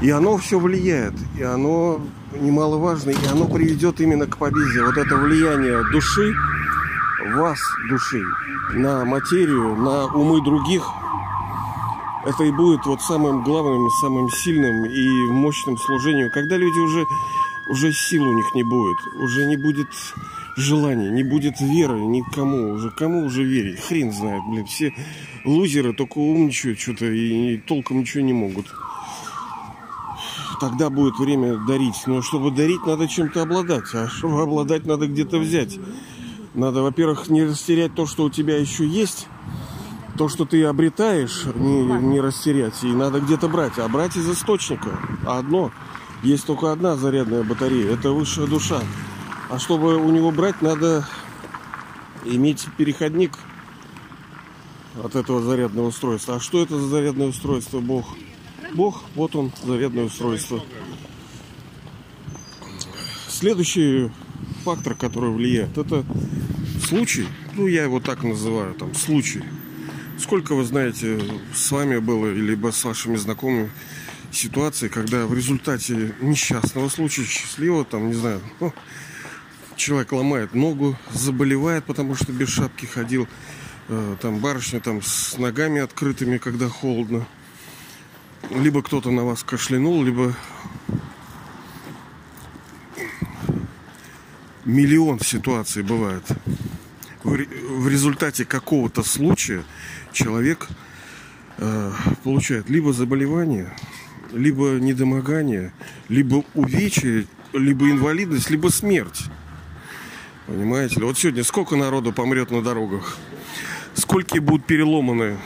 И 0.02 0.10
оно 0.10 0.36
все 0.36 0.58
влияет, 0.58 1.14
и 1.38 1.42
оно 1.42 2.00
немаловажно, 2.38 3.10
и 3.10 3.26
оно 3.30 3.46
приведет 3.46 4.00
именно 4.00 4.26
к 4.26 4.36
победе. 4.36 4.82
Вот 4.82 4.96
это 4.96 5.16
влияние 5.16 5.82
души, 5.90 6.34
вас, 7.34 7.58
души, 7.88 8.22
на 8.74 9.04
материю, 9.04 9.74
на 9.76 10.04
умы 10.06 10.42
других, 10.44 10.86
это 12.26 12.44
и 12.44 12.50
будет 12.50 12.84
вот 12.84 13.00
самым 13.00 13.42
главным, 13.42 13.88
самым 14.00 14.28
сильным 14.30 14.84
и 14.84 15.08
мощным 15.30 15.78
служением. 15.78 16.30
Когда 16.30 16.56
люди 16.56 16.78
уже, 16.78 17.06
уже 17.70 17.92
сил 17.92 18.28
у 18.28 18.34
них 18.34 18.54
не 18.54 18.64
будет, 18.64 18.98
уже 19.14 19.46
не 19.46 19.56
будет 19.56 19.88
желания, 20.56 21.10
не 21.10 21.22
будет 21.22 21.60
веры 21.60 22.00
никому, 22.00 22.72
уже 22.72 22.90
кому 22.90 23.24
уже 23.24 23.44
верить, 23.44 23.80
хрен 23.80 24.12
знает, 24.12 24.42
блин, 24.46 24.66
все 24.66 24.92
лузеры 25.44 25.92
только 25.94 26.18
умничают 26.18 26.80
что-то 26.80 27.06
и, 27.06 27.58
толком 27.58 28.00
ничего 28.00 28.22
не 28.24 28.32
могут 28.32 28.66
тогда 30.60 30.90
будет 30.90 31.18
время 31.18 31.58
дарить. 31.66 32.06
Но 32.06 32.22
чтобы 32.22 32.50
дарить, 32.50 32.84
надо 32.86 33.08
чем-то 33.08 33.42
обладать. 33.42 33.84
А 33.94 34.08
чтобы 34.08 34.42
обладать, 34.42 34.86
надо 34.86 35.06
где-то 35.06 35.38
взять. 35.38 35.78
Надо, 36.54 36.82
во-первых, 36.82 37.28
не 37.28 37.44
растерять 37.44 37.94
то, 37.94 38.06
что 38.06 38.24
у 38.24 38.30
тебя 38.30 38.58
еще 38.58 38.86
есть. 38.86 39.28
То, 40.16 40.28
что 40.28 40.46
ты 40.46 40.64
обретаешь, 40.64 41.44
не, 41.54 41.82
не 41.82 42.20
растерять. 42.20 42.82
И 42.82 42.86
надо 42.86 43.20
где-то 43.20 43.48
брать. 43.48 43.78
А 43.78 43.88
брать 43.88 44.16
из 44.16 44.28
источника. 44.30 44.98
А 45.26 45.38
одно. 45.38 45.70
Есть 46.22 46.46
только 46.46 46.72
одна 46.72 46.96
зарядная 46.96 47.42
батарея. 47.42 47.92
Это 47.92 48.12
высшая 48.12 48.46
душа. 48.46 48.80
А 49.50 49.58
чтобы 49.58 49.96
у 49.96 50.10
него 50.10 50.30
брать, 50.30 50.62
надо 50.62 51.06
иметь 52.24 52.66
переходник 52.76 53.38
от 55.02 55.14
этого 55.14 55.42
зарядного 55.42 55.88
устройства. 55.88 56.36
А 56.36 56.40
что 56.40 56.62
это 56.62 56.78
за 56.78 56.88
зарядное 56.88 57.28
устройство, 57.28 57.80
Бог 57.80 58.06
Бог, 58.76 59.04
вот 59.14 59.34
он, 59.34 59.50
зарядное 59.64 60.04
устройство. 60.04 60.62
Следующий 63.26 64.10
фактор, 64.64 64.94
который 64.94 65.30
влияет, 65.30 65.78
это 65.78 66.04
случай. 66.86 67.26
Ну, 67.54 67.68
я 67.68 67.84
его 67.84 68.00
так 68.00 68.22
называю, 68.22 68.74
там, 68.74 68.94
случай. 68.94 69.42
Сколько 70.18 70.54
вы 70.54 70.64
знаете, 70.64 71.18
с 71.54 71.70
вами 71.70 71.98
было, 71.98 72.30
либо 72.30 72.70
с 72.70 72.84
вашими 72.84 73.16
знакомыми 73.16 73.70
ситуации, 74.30 74.88
когда 74.88 75.26
в 75.26 75.32
результате 75.32 76.14
несчастного 76.20 76.90
случая, 76.90 77.24
счастливого, 77.24 77.86
там, 77.86 78.08
не 78.08 78.14
знаю, 78.14 78.42
ну, 78.60 78.74
человек 79.76 80.12
ломает 80.12 80.54
ногу, 80.54 80.98
заболевает, 81.14 81.84
потому 81.84 82.14
что 82.14 82.30
без 82.30 82.50
шапки 82.50 82.84
ходил, 82.84 83.26
э, 83.88 84.16
там 84.20 84.38
барышня 84.40 84.80
там 84.80 85.00
с 85.00 85.38
ногами 85.38 85.80
открытыми, 85.80 86.36
когда 86.36 86.68
холодно, 86.68 87.26
либо 88.50 88.82
кто-то 88.82 89.10
на 89.10 89.24
вас 89.24 89.42
кашлянул, 89.42 90.02
либо 90.02 90.34
миллион 94.64 95.20
ситуаций 95.20 95.82
бывает. 95.82 96.24
В 97.22 97.88
результате 97.88 98.44
какого-то 98.44 99.02
случая 99.02 99.64
человек 100.12 100.68
э, 101.58 101.92
получает 102.22 102.68
либо 102.68 102.92
заболевание, 102.92 103.74
либо 104.32 104.78
недомогание, 104.78 105.72
либо 106.08 106.44
увечье, 106.54 107.26
либо 107.52 107.90
инвалидность, 107.90 108.50
либо 108.50 108.68
смерть. 108.68 109.24
Понимаете? 110.46 111.00
Вот 111.00 111.18
сегодня 111.18 111.42
сколько 111.42 111.74
народу 111.74 112.12
помрет 112.12 112.50
на 112.50 112.62
дорогах? 112.62 113.16
Сколько 113.94 114.40
будут 114.40 114.66
переломаны? 114.66 115.38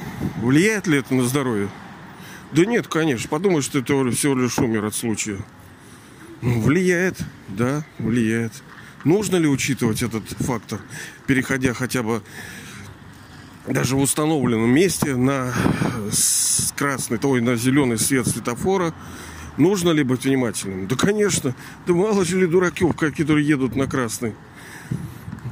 Влияет 0.42 0.87
ли 0.87 0.99
это 0.99 1.14
на 1.14 1.25
здоровье? 1.25 1.70
Да 2.52 2.64
нет, 2.64 2.88
конечно. 2.88 3.28
Подумай, 3.28 3.62
что 3.62 3.78
это 3.78 4.11
всего 4.11 4.35
лишь 4.35 4.59
умер 4.59 4.87
от 4.87 4.95
случая. 4.95 5.38
Ну, 6.42 6.61
влияет, 6.61 7.19
да, 7.49 7.85
влияет. 7.99 8.52
Нужно 9.04 9.37
ли 9.37 9.47
учитывать 9.47 10.02
этот 10.02 10.25
фактор, 10.40 10.80
переходя 11.26 11.75
хотя 11.75 12.02
бы 12.02 12.23
даже 13.66 13.95
в 13.97 14.00
установленном 14.00 14.71
месте 14.71 15.16
на 15.16 15.54
красный, 16.76 17.19
и 17.19 17.40
на 17.40 17.57
зеленый 17.57 17.99
свет 17.99 18.26
светофора, 18.26 18.95
нужно 19.57 19.90
ли 19.90 20.02
быть 20.02 20.25
внимательным? 20.25 20.88
Да, 20.88 20.97
конечно. 20.97 21.54
Да 21.87 21.95
мало 21.95 22.23
ли 22.23 22.47
дураков, 22.47 22.97
которые 22.97 23.47
едут 23.47 23.76
на 23.76 23.87
красный. 23.87 24.35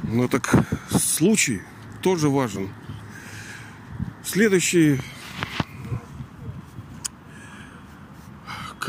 Но 0.03 0.27
так 0.27 0.53
случай 0.89 1.61
тоже 2.01 2.29
важен. 2.29 2.69
Следующий 4.23 4.99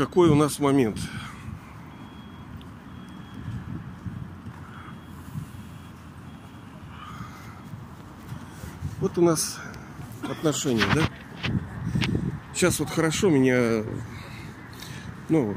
какой 0.01 0.29
у 0.29 0.35
нас 0.35 0.57
момент? 0.57 0.97
Вот 8.99 9.15
у 9.19 9.21
нас 9.21 9.59
отношения, 10.27 10.85
да? 10.95 11.03
Сейчас 12.55 12.79
вот 12.79 12.89
хорошо 12.89 13.29
меня, 13.29 13.83
ну, 15.29 15.55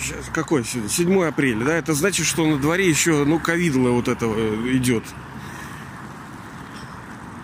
сейчас 0.00 0.28
какой 0.34 0.64
сегодня? 0.64 0.90
7 0.90 1.22
апреля, 1.22 1.64
да? 1.64 1.76
Это 1.76 1.94
значит, 1.94 2.26
что 2.26 2.44
на 2.44 2.58
дворе 2.58 2.88
еще, 2.88 3.24
ну, 3.24 3.38
ковидло 3.38 3.90
вот 3.90 4.08
этого 4.08 4.36
идет. 4.76 5.04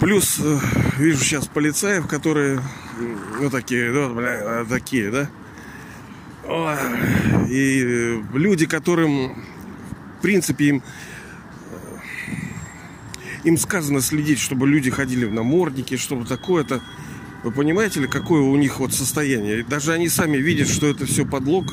Плюс 0.00 0.40
э, 0.40 0.58
вижу 0.96 1.22
сейчас 1.22 1.46
полицаев, 1.46 2.08
которые 2.08 2.60
ну 3.40 3.50
такие, 3.50 3.90
ну, 3.90 4.14
бля, 4.14 4.64
такие, 4.68 5.10
да? 5.10 5.28
И 7.48 8.22
люди, 8.34 8.66
которым, 8.66 9.34
в 10.18 10.22
принципе, 10.22 10.66
им 10.66 10.82
им 13.46 13.56
сказано 13.56 14.00
следить, 14.00 14.40
чтобы 14.40 14.66
люди 14.66 14.90
ходили 14.90 15.24
в 15.24 15.32
намордники, 15.32 15.96
чтобы 15.96 16.24
такое-то. 16.26 16.82
Вы 17.44 17.52
понимаете 17.52 18.00
ли, 18.00 18.08
какое 18.08 18.40
у 18.40 18.56
них 18.56 18.80
вот 18.80 18.92
состояние? 18.92 19.62
Даже 19.62 19.92
они 19.92 20.08
сами 20.08 20.38
видят, 20.38 20.68
что 20.68 20.88
это 20.88 21.06
все 21.06 21.24
подлог. 21.24 21.66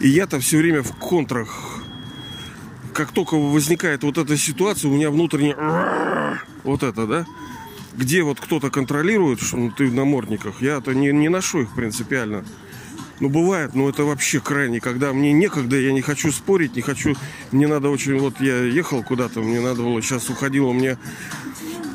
И 0.00 0.08
я-то 0.08 0.40
все 0.40 0.58
время 0.58 0.82
в 0.82 0.92
контрах. 0.96 1.82
Как 2.92 3.12
только 3.12 3.34
возникает 3.36 4.02
вот 4.02 4.18
эта 4.18 4.36
ситуация, 4.36 4.90
у 4.90 4.94
меня 4.94 5.10
внутренне 5.12 5.54
вот 6.64 6.82
это, 6.82 7.06
да? 7.06 7.26
Где 7.98 8.22
вот 8.22 8.40
кто-то 8.40 8.70
контролирует, 8.70 9.40
что 9.40 9.56
ну, 9.56 9.70
ты 9.72 9.86
в 9.88 9.94
намордниках, 9.94 10.62
я-то 10.62 10.94
не, 10.94 11.12
не 11.12 11.28
ношу 11.28 11.62
их 11.62 11.74
принципиально. 11.74 12.44
Ну, 13.18 13.28
бывает, 13.28 13.74
но 13.74 13.88
это 13.88 14.04
вообще 14.04 14.38
крайне, 14.38 14.80
когда 14.80 15.12
мне 15.12 15.32
некогда, 15.32 15.76
я 15.76 15.92
не 15.92 16.00
хочу 16.00 16.30
спорить, 16.30 16.76
не 16.76 16.82
хочу, 16.82 17.16
мне 17.50 17.66
надо 17.66 17.88
очень, 17.88 18.16
вот 18.16 18.40
я 18.40 18.62
ехал 18.62 19.02
куда-то, 19.02 19.40
мне 19.40 19.60
надо 19.60 19.82
было, 19.82 20.00
сейчас 20.00 20.30
уходил 20.30 20.68
у 20.68 20.72
меня 20.72 20.96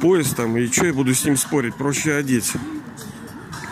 поезд 0.01 0.35
там, 0.35 0.57
и 0.57 0.67
что 0.67 0.87
я 0.87 0.93
буду 0.93 1.15
с 1.15 1.23
ним 1.23 1.37
спорить, 1.37 1.75
проще 1.75 2.13
одеть. 2.15 2.51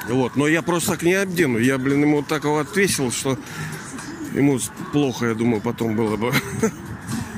Вот, 0.07 0.37
но 0.37 0.47
я 0.47 0.61
просто 0.61 0.91
так 0.91 1.03
не 1.03 1.13
одену, 1.13 1.57
я, 1.57 1.77
блин, 1.77 2.03
ему 2.03 2.23
так 2.23 2.45
его 2.45 2.59
отвесил, 2.59 3.11
что 3.11 3.37
ему 4.33 4.57
плохо, 4.93 5.25
я 5.25 5.33
думаю, 5.35 5.59
потом 5.59 5.97
было 5.97 6.15
бы. 6.15 6.33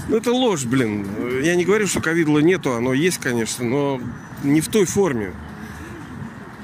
Ну, 0.10 0.18
это 0.18 0.32
ложь, 0.32 0.66
блин. 0.66 1.08
Я 1.42 1.56
не 1.56 1.66
говорю, 1.66 1.88
что 1.88 2.02
ковидла 2.02 2.40
нету, 2.40 2.74
оно 2.74 2.94
есть, 2.94 3.20
конечно, 3.20 3.64
но 3.66 4.02
не 4.44 4.62
в 4.62 4.68
той 4.68 4.86
форме. 4.86 5.34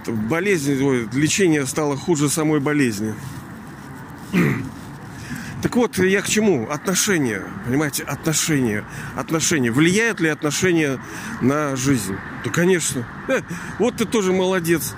Болезнь, 0.08 0.82
ой, 0.84 1.08
лечение 1.14 1.66
стало 1.66 1.96
хуже 1.96 2.30
самой 2.30 2.60
болезни. 2.60 3.14
Так 5.62 5.76
вот, 5.76 5.98
я 5.98 6.22
к 6.22 6.28
чему? 6.30 6.70
Отношения. 6.70 7.44
Понимаете, 7.66 8.04
отношения. 8.04 8.86
Отношения. 9.18 9.72
Влияют 9.72 10.22
ли 10.22 10.30
отношения 10.30 11.02
на 11.42 11.76
жизнь? 11.76 12.16
Да, 12.46 12.50
конечно. 12.50 13.06
Вот 13.78 13.98
ты 13.98 14.06
тоже 14.06 14.32
молодец. 14.32 14.96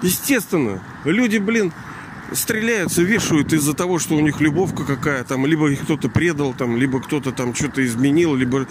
Естественно. 0.00 0.82
Люди, 1.04 1.36
блин, 1.36 1.74
стреляются, 2.32 3.02
вешают 3.02 3.52
из-за 3.52 3.74
того, 3.74 3.98
что 3.98 4.16
у 4.16 4.20
них 4.20 4.40
любовка 4.40 4.84
какая 4.84 5.24
там, 5.24 5.46
либо 5.46 5.70
их 5.70 5.82
кто-то 5.82 6.08
предал, 6.08 6.54
там, 6.54 6.76
либо 6.76 7.00
кто-то 7.00 7.32
там 7.32 7.54
что-то 7.54 7.84
изменил, 7.84 8.34
либо 8.34 8.66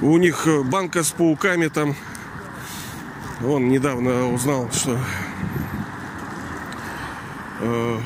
у 0.00 0.16
них 0.18 0.46
э, 0.46 0.62
банка 0.62 1.02
с 1.02 1.10
пауками 1.10 1.68
там. 1.68 1.94
Он 3.44 3.68
недавно 3.68 4.32
узнал, 4.32 4.70
что 4.72 4.98
э, 7.60 7.98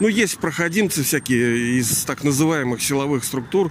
ну, 0.00 0.08
есть 0.08 0.38
проходимцы 0.38 1.02
всякие 1.02 1.78
из 1.78 2.04
так 2.04 2.24
называемых 2.24 2.82
силовых 2.82 3.24
структур, 3.24 3.70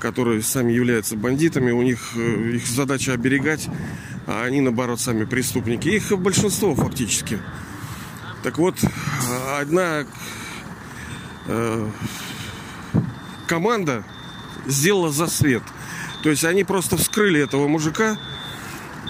которые 0.00 0.42
сами 0.42 0.72
являются 0.72 1.16
бандитами. 1.16 1.70
У 1.70 1.82
них 1.82 2.12
э, 2.16 2.52
их 2.56 2.66
задача 2.66 3.12
оберегать, 3.12 3.68
а 4.26 4.44
они, 4.44 4.60
наоборот, 4.60 5.00
сами 5.00 5.24
преступники. 5.24 5.88
Их 5.88 6.10
большинство 6.18 6.74
фактически. 6.74 7.38
Так 8.42 8.58
вот, 8.58 8.76
одна 9.58 10.04
э, 11.46 11.90
команда 13.46 14.04
сделала 14.66 15.10
засвет. 15.10 15.62
То 16.22 16.30
есть 16.30 16.44
они 16.44 16.64
просто 16.64 16.96
вскрыли 16.96 17.40
этого 17.40 17.68
мужика, 17.68 18.16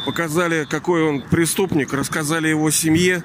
показали, 0.04 0.66
какой 0.68 1.02
он 1.02 1.22
преступник, 1.22 1.92
рассказали 1.92 2.48
его 2.48 2.70
семье, 2.70 3.24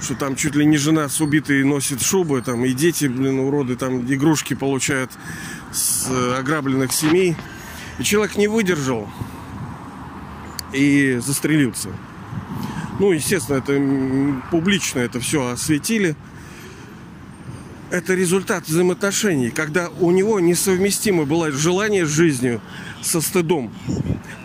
что 0.00 0.14
там 0.14 0.36
чуть 0.36 0.54
ли 0.54 0.64
не 0.64 0.76
жена 0.76 1.08
с 1.08 1.20
убитой 1.20 1.64
носит 1.64 2.02
шубы, 2.02 2.42
там 2.42 2.64
и 2.64 2.72
дети, 2.72 3.06
блин, 3.06 3.40
уроды, 3.40 3.76
там 3.76 4.00
игрушки 4.12 4.54
получают 4.54 5.10
с 5.72 6.08
э, 6.08 6.36
ограбленных 6.38 6.92
семей. 6.92 7.36
И 7.98 8.02
человек 8.02 8.36
не 8.36 8.48
выдержал 8.48 9.08
и 10.72 11.20
застрелился. 11.24 11.90
Ну, 13.00 13.10
естественно, 13.10 13.56
это 13.56 13.80
публично 14.50 15.00
это 15.00 15.20
все 15.20 15.48
осветили. 15.48 16.16
Это 17.90 18.14
результат 18.14 18.66
взаимоотношений, 18.66 19.50
когда 19.50 19.88
у 20.00 20.10
него 20.10 20.40
несовместимо 20.40 21.24
было 21.24 21.52
желание 21.52 22.06
с 22.06 22.08
жизнью 22.08 22.60
со 23.02 23.20
стыдом. 23.20 23.72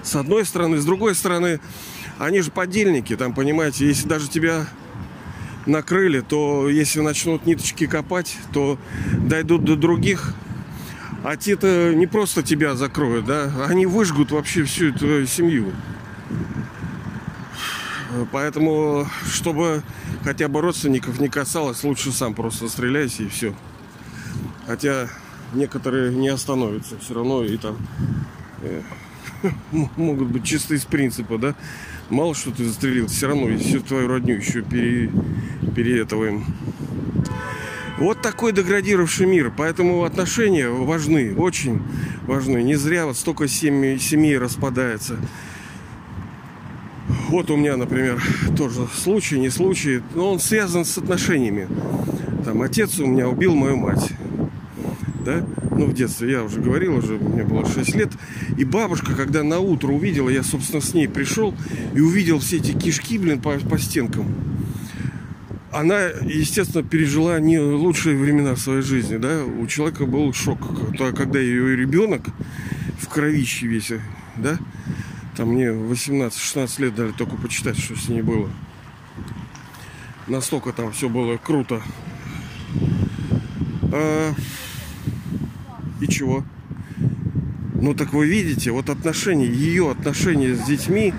С 0.03 0.15
одной 0.15 0.45
стороны, 0.45 0.77
с 0.77 0.85
другой 0.85 1.15
стороны, 1.15 1.59
они 2.19 2.41
же 2.41 2.51
подельники, 2.51 3.15
там, 3.15 3.33
понимаете, 3.33 3.87
если 3.87 4.07
даже 4.07 4.29
тебя 4.29 4.67
накрыли, 5.65 6.19
то 6.19 6.69
если 6.69 6.99
начнут 6.99 7.45
ниточки 7.45 7.87
копать, 7.87 8.37
то 8.53 8.77
дойдут 9.13 9.63
до 9.63 9.75
других. 9.75 10.33
А 11.23 11.35
те-то 11.35 11.93
не 11.93 12.07
просто 12.07 12.43
тебя 12.43 12.75
закроют, 12.75 13.25
да, 13.25 13.51
они 13.67 13.85
выжгут 13.85 14.31
вообще 14.31 14.63
всю 14.63 14.91
твою 14.93 15.25
семью. 15.25 15.71
Поэтому, 18.31 19.07
чтобы 19.25 19.83
хотя 20.23 20.47
бы 20.47 20.61
родственников 20.61 21.19
не 21.19 21.29
касалось, 21.29 21.83
лучше 21.83 22.11
сам 22.11 22.33
просто 22.33 22.67
стреляйся 22.67 23.23
и 23.23 23.27
все. 23.27 23.53
Хотя 24.65 25.07
некоторые 25.53 26.13
не 26.13 26.29
остановятся 26.29 26.97
все 26.99 27.13
равно 27.13 27.43
и 27.43 27.57
там 27.57 27.77
э, 28.61 28.81
могут 29.71 30.29
быть 30.29 30.43
чисто 30.43 30.75
из 30.75 30.85
принципа, 30.85 31.37
да. 31.37 31.55
Мало 32.09 32.33
что 32.33 32.51
ты 32.51 32.65
застрелил, 32.65 33.07
все 33.07 33.27
равно 33.27 33.55
всю 33.57 33.81
твою 33.81 34.07
родню 34.07 34.35
еще 34.35 34.61
пере, 34.61 35.11
переэтываем. 35.75 36.45
Вот 37.99 38.21
такой 38.21 38.53
деградировавший 38.53 39.27
мир. 39.27 39.51
Поэтому 39.55 40.05
отношения 40.05 40.69
важны, 40.69 41.35
очень 41.35 41.81
важны. 42.25 42.63
Не 42.63 42.75
зря 42.75 43.05
вот 43.05 43.17
столько 43.17 43.47
семей, 43.47 43.99
семей 43.99 44.37
распадается. 44.37 45.17
Вот 47.29 47.51
у 47.51 47.55
меня, 47.55 47.77
например, 47.77 48.19
тоже 48.57 48.87
случай, 48.91 49.39
не 49.39 49.51
случай, 49.51 50.01
но 50.15 50.31
он 50.31 50.39
связан 50.39 50.83
с 50.83 50.97
отношениями. 50.97 51.67
Там 52.43 52.63
отец 52.63 52.97
у 52.97 53.05
меня 53.05 53.29
убил 53.29 53.53
мою 53.53 53.77
мать. 53.77 54.13
да, 55.23 55.45
ну, 55.77 55.85
в 55.85 55.93
детстве, 55.93 56.31
я 56.31 56.43
уже 56.43 56.59
говорил, 56.59 56.97
уже 56.97 57.17
мне 57.17 57.43
было 57.43 57.69
6 57.69 57.95
лет, 57.95 58.09
и 58.57 58.63
бабушка, 58.63 59.13
когда 59.13 59.43
на 59.43 59.59
утро 59.59 59.89
увидела, 59.89 60.29
я, 60.29 60.41
собственно, 60.41 60.81
с 60.81 60.95
ней 60.95 61.07
пришел 61.07 61.53
и 61.93 61.99
увидел 61.99 62.39
все 62.39 62.57
эти 62.57 62.71
кишки, 62.71 63.19
блин, 63.19 63.39
по, 63.39 63.51
по 63.59 63.77
стенкам, 63.77 64.25
она, 65.71 66.07
естественно, 66.25 66.83
пережила 66.83 67.39
не 67.39 67.59
лучшие 67.59 68.17
времена 68.17 68.55
своей 68.55 68.81
жизни, 68.81 69.17
да, 69.17 69.43
у 69.43 69.67
человека 69.67 70.07
был 70.07 70.33
шок, 70.33 70.57
когда 71.15 71.37
ее 71.37 71.75
ребенок 71.75 72.23
в 72.99 73.07
кровище 73.07 73.67
весь, 73.67 73.91
да, 74.35 74.57
там 75.39 75.53
мне 75.53 75.67
18-16 75.67 76.81
лет 76.81 76.95
дали 76.95 77.11
только 77.13 77.37
почитать, 77.37 77.79
что 77.79 77.95
с 77.95 78.09
ней 78.09 78.21
было. 78.21 78.49
Настолько 80.27 80.73
там 80.73 80.91
все 80.91 81.07
было 81.07 81.37
круто. 81.37 81.81
А... 83.93 84.33
И 86.01 86.07
чего? 86.09 86.43
Ну 87.73 87.93
так 87.93 88.11
вы 88.11 88.27
видите, 88.27 88.71
вот 88.71 88.89
отношения, 88.89 89.45
ее 89.45 89.89
отношения 89.89 90.55
с 90.55 90.65
детьми, 90.65 91.13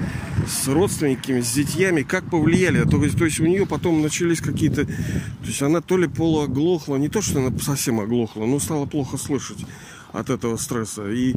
с 0.47 0.69
родственниками, 0.69 1.41
с 1.41 1.51
детьями, 1.55 2.03
как 2.03 2.25
повлияли. 2.25 2.87
То 2.87 3.03
есть, 3.03 3.17
то 3.17 3.25
есть 3.25 3.41
у 3.41 3.47
нее 3.47 3.65
потом 3.65 4.03
начались 4.03 4.43
какие-то... 4.43 4.85
То 4.85 5.47
есть 5.47 5.63
она 5.63 5.81
то 5.81 5.97
ли 5.97 6.07
полуоглохла, 6.07 6.97
не 6.97 7.09
то, 7.09 7.23
что 7.23 7.39
она 7.39 7.59
совсем 7.59 8.01
оглохла, 8.01 8.45
но 8.45 8.59
стала 8.61 8.85
плохо 8.85 9.17
слышать 9.17 9.65
от 10.13 10.29
этого 10.29 10.59
стресса. 10.59 11.11
И, 11.11 11.37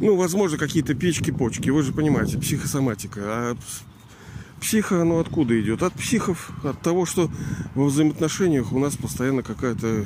ну, 0.00 0.16
возможно, 0.16 0.58
какие-то 0.58 0.94
печки-почки. 0.94 1.70
Вы 1.70 1.82
же 1.82 1.92
понимаете, 1.92 2.38
психосоматика. 2.38 3.20
А 3.24 3.56
психа, 4.60 5.02
оно 5.02 5.18
откуда 5.18 5.60
идет? 5.60 5.82
От 5.82 5.92
психов, 5.94 6.50
от 6.64 6.80
того, 6.80 7.06
что 7.06 7.30
во 7.74 7.86
взаимоотношениях 7.86 8.72
у 8.72 8.78
нас 8.78 8.96
постоянно 8.96 9.42
какая-то 9.42 10.04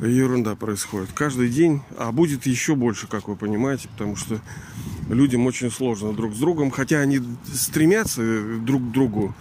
ерунда 0.00 0.54
происходит. 0.56 1.10
Каждый 1.14 1.48
день, 1.48 1.80
а 1.96 2.12
будет 2.12 2.46
еще 2.46 2.74
больше, 2.74 3.06
как 3.06 3.28
вы 3.28 3.36
понимаете, 3.36 3.88
потому 3.88 4.16
что 4.16 4.40
людям 5.08 5.46
очень 5.46 5.70
сложно 5.70 6.12
друг 6.12 6.34
с 6.34 6.38
другом, 6.38 6.70
хотя 6.70 7.00
они 7.00 7.20
стремятся 7.52 8.22
друг 8.60 8.82
к 8.82 8.92
другу. 8.92 9.34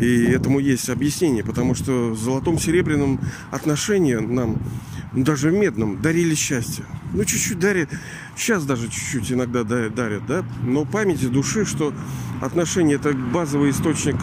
И 0.00 0.24
этому 0.24 0.60
есть 0.60 0.88
объяснение, 0.88 1.44
потому 1.44 1.74
что 1.74 2.10
в 2.10 2.18
золотом 2.18 2.58
серебряном 2.58 3.20
отношении 3.50 4.14
нам, 4.14 4.58
даже 5.12 5.50
в 5.50 5.54
медном, 5.54 6.00
дарили 6.00 6.34
счастье. 6.34 6.84
Ну, 7.12 7.24
чуть-чуть 7.24 7.58
дарят, 7.58 7.88
сейчас 8.36 8.64
даже 8.64 8.88
чуть-чуть 8.88 9.32
иногда 9.32 9.64
дарят, 9.64 10.26
да, 10.26 10.44
но 10.62 10.84
памяти 10.84 11.26
души, 11.26 11.64
что 11.64 11.92
отношения 12.40 12.94
это 12.94 13.12
базовый 13.12 13.70
источник 13.70 14.16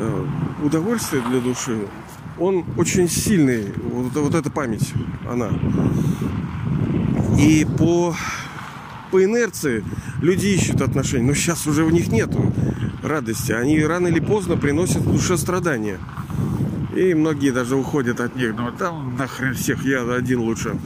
э, 0.00 0.26
удовольствия 0.62 1.20
для 1.20 1.40
души, 1.40 1.86
он 2.38 2.64
очень 2.76 3.08
сильный, 3.08 3.72
вот, 3.76 4.12
вот 4.14 4.34
эта 4.34 4.50
память, 4.50 4.92
она. 5.28 5.50
И 7.38 7.66
по, 7.78 8.16
по 9.10 9.24
инерции 9.24 9.84
люди 10.20 10.46
ищут 10.46 10.80
отношения, 10.80 11.26
но 11.26 11.34
сейчас 11.34 11.66
уже 11.66 11.84
у 11.84 11.90
них 11.90 12.08
нету 12.08 12.52
радости. 13.02 13.52
Они 13.52 13.82
рано 13.82 14.08
или 14.08 14.20
поздно 14.20 14.56
приносят 14.56 15.04
душе 15.04 15.36
страдания. 15.36 15.98
И 16.96 17.14
многие 17.14 17.50
даже 17.50 17.76
уходят 17.76 18.20
от 18.20 18.34
них. 18.36 18.54
Ну, 18.56 18.72
там 18.72 19.16
нахрен 19.16 19.54
всех, 19.54 19.84
я 19.84 20.02
один 20.12 20.40
лучше. 20.40 20.76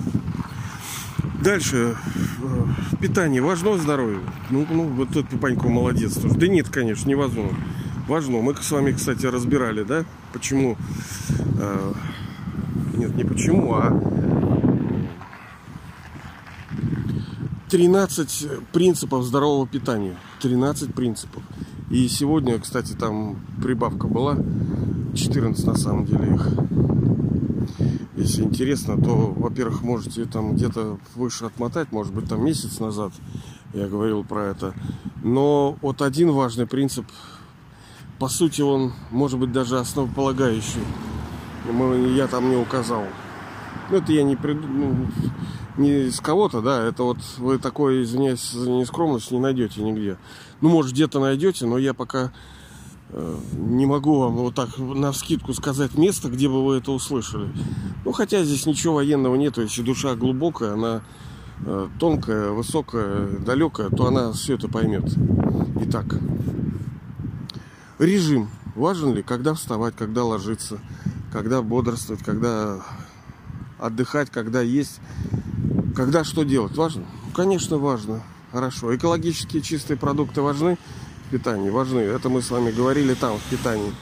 Дальше. 1.45 1.95
Э, 2.43 2.97
питание 3.01 3.43
важно 3.43 3.77
здоровье. 3.79 4.21
Ну, 4.51 4.67
ну 4.71 4.89
вот 4.89 5.11
тут 5.11 5.29
Пипанько 5.29 5.69
молодец. 5.69 6.17
Да 6.17 6.49
нет, 6.49 6.71
конечно, 6.71 7.07
не 7.07 7.15
важно. 7.15 7.51
Важно. 8.09 8.41
Мы 8.41 8.55
с 8.55 8.71
вами, 8.71 8.93
кстати, 8.93 9.27
разбирали, 9.27 9.83
да, 9.83 10.05
почему 10.33 10.77
Э, 11.59 11.93
нет, 12.97 13.15
не 13.17 13.25
почему, 13.25 13.75
а 13.75 13.91
13 17.71 18.49
принципов 18.73 19.25
здорового 19.25 19.67
питания. 19.67 20.17
13 20.43 20.95
принципов. 20.95 21.43
И 21.91 22.09
сегодня, 22.09 22.59
кстати, 22.59 22.93
там 22.93 23.37
прибавка 23.63 24.07
была. 24.07 24.37
14 25.15 25.67
на 25.67 25.77
самом 25.77 26.05
деле 26.07 26.35
их. 26.35 26.49
Если 28.17 28.43
интересно, 28.43 28.97
то, 28.97 29.33
во-первых, 29.37 29.83
можете 29.83 30.25
там 30.25 30.55
где-то 30.55 30.99
выше 31.17 31.47
отмотать, 31.47 31.91
может 31.93 32.15
быть, 32.15 32.29
там 32.29 32.45
месяц 32.45 32.79
назад 32.79 33.13
я 33.73 33.89
говорил 33.89 34.23
про 34.25 34.47
это. 34.47 34.75
Но 35.23 35.77
вот 35.83 36.01
один 36.01 36.31
важный 36.31 36.67
принцип, 36.67 37.07
по 38.19 38.29
сути, 38.29 38.63
он 38.63 38.93
может 39.11 39.39
быть 39.39 39.51
даже 39.51 39.79
основополагающий 39.79 40.83
я 42.15 42.27
там 42.27 42.51
не 42.51 42.57
указал. 42.57 43.05
Ну, 43.91 43.97
это 43.97 44.13
я 44.13 44.23
не, 44.23 44.37
прид... 44.37 44.59
ну, 44.63 45.07
не 45.77 46.11
с 46.11 46.21
кого-то, 46.21 46.61
да, 46.61 46.83
это 46.85 47.03
вот 47.03 47.19
вы 47.39 47.59
такое, 47.59 48.03
извиняюсь 48.03 48.51
за 48.51 48.71
нескромность, 48.71 49.31
не 49.31 49.39
найдете 49.39 49.83
нигде. 49.83 50.17
Ну, 50.61 50.69
может, 50.69 50.93
где-то 50.93 51.21
найдете, 51.21 51.67
но 51.67 51.79
я 51.79 51.95
пока 51.95 52.33
не 53.13 53.87
могу 53.87 54.19
вам 54.19 54.35
вот 54.35 54.55
так 54.55 54.77
на 54.79 55.13
вскидку 55.13 55.55
сказать 55.55 55.97
место, 55.97 56.29
где 56.29 56.49
бы 56.49 56.65
вы 56.65 56.77
это 56.79 56.91
услышали. 56.93 57.49
Ну, 58.05 58.13
хотя 58.13 58.43
здесь 58.45 58.67
ничего 58.67 58.95
военного 58.95 59.37
нету, 59.37 59.63
если 59.63 59.83
душа 59.83 60.15
глубокая, 60.15 60.73
она 60.73 61.03
э, 61.65 61.89
тонкая, 62.01 62.51
высокая, 62.51 63.29
далекая, 63.39 63.91
то 63.91 64.07
она 64.07 64.33
все 64.33 64.55
это 64.55 64.69
поймет. 64.69 65.05
Итак, 65.83 66.07
режим. 67.99 68.49
Важен 68.75 69.15
ли, 69.15 69.23
когда 69.23 69.55
вставать, 69.55 69.95
когда 69.95 70.25
ложиться– 70.25 70.81
когда 71.35 71.63
бодрствовать, 71.63 72.23
когда 72.23 72.81
отдыхать, 73.81 74.31
когда 74.31 74.63
есть, 74.63 75.01
когда 75.97 76.23
что 76.23 76.45
делать. 76.45 76.77
Важно? 76.77 77.03
Конечно, 77.35 77.77
важно. 77.77 78.23
Хорошо. 78.53 78.95
Экологические 78.95 79.61
чистые 79.61 79.97
продукты 79.97 80.43
важны 80.43 80.79
питании? 81.31 81.71
Важны. 81.71 82.01
Это 82.01 82.29
мы 82.29 82.43
с 82.43 82.51
вами 82.51 82.71
говорили 82.71 83.15
там, 83.15 83.39
в 83.39 83.43
питании. 83.45 83.93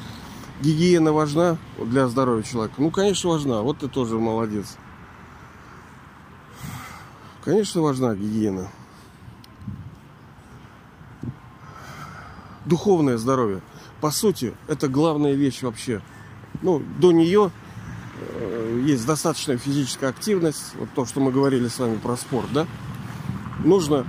Гигиена 0.61 1.13
важна 1.13 1.59
для 1.79 2.09
здоровья 2.09 2.43
человека? 2.43 2.75
Ну, 2.79 2.91
конечно, 2.91 3.31
важна. 3.31 3.63
Вот 3.63 3.79
ты 3.79 3.89
тоже 3.89 4.19
молодец. 4.19 4.77
Конечно, 7.45 7.83
важна 7.83 8.15
гигиена. 8.15 8.69
Духовное 12.65 13.19
здоровье. 13.19 13.61
По 14.01 14.11
сути, 14.11 14.55
это 14.69 14.89
главная 14.89 15.35
вещь 15.35 15.63
вообще– 15.63 16.01
ну, 16.61 16.83
до 16.99 17.13
нее 17.13 17.51
э, 18.19 18.83
есть 18.85 19.07
достаточная 19.07 19.57
физическая 19.57 20.11
активность, 20.11 20.75
вот 20.77 20.89
то, 20.95 21.07
что 21.07 21.21
мы 21.21 21.33
говорили 21.33 21.69
с 21.69 21.79
вами 21.79 21.97
про 21.97 22.17
спорт, 22.17 22.53
да, 22.53 22.67
нужно 23.65 24.07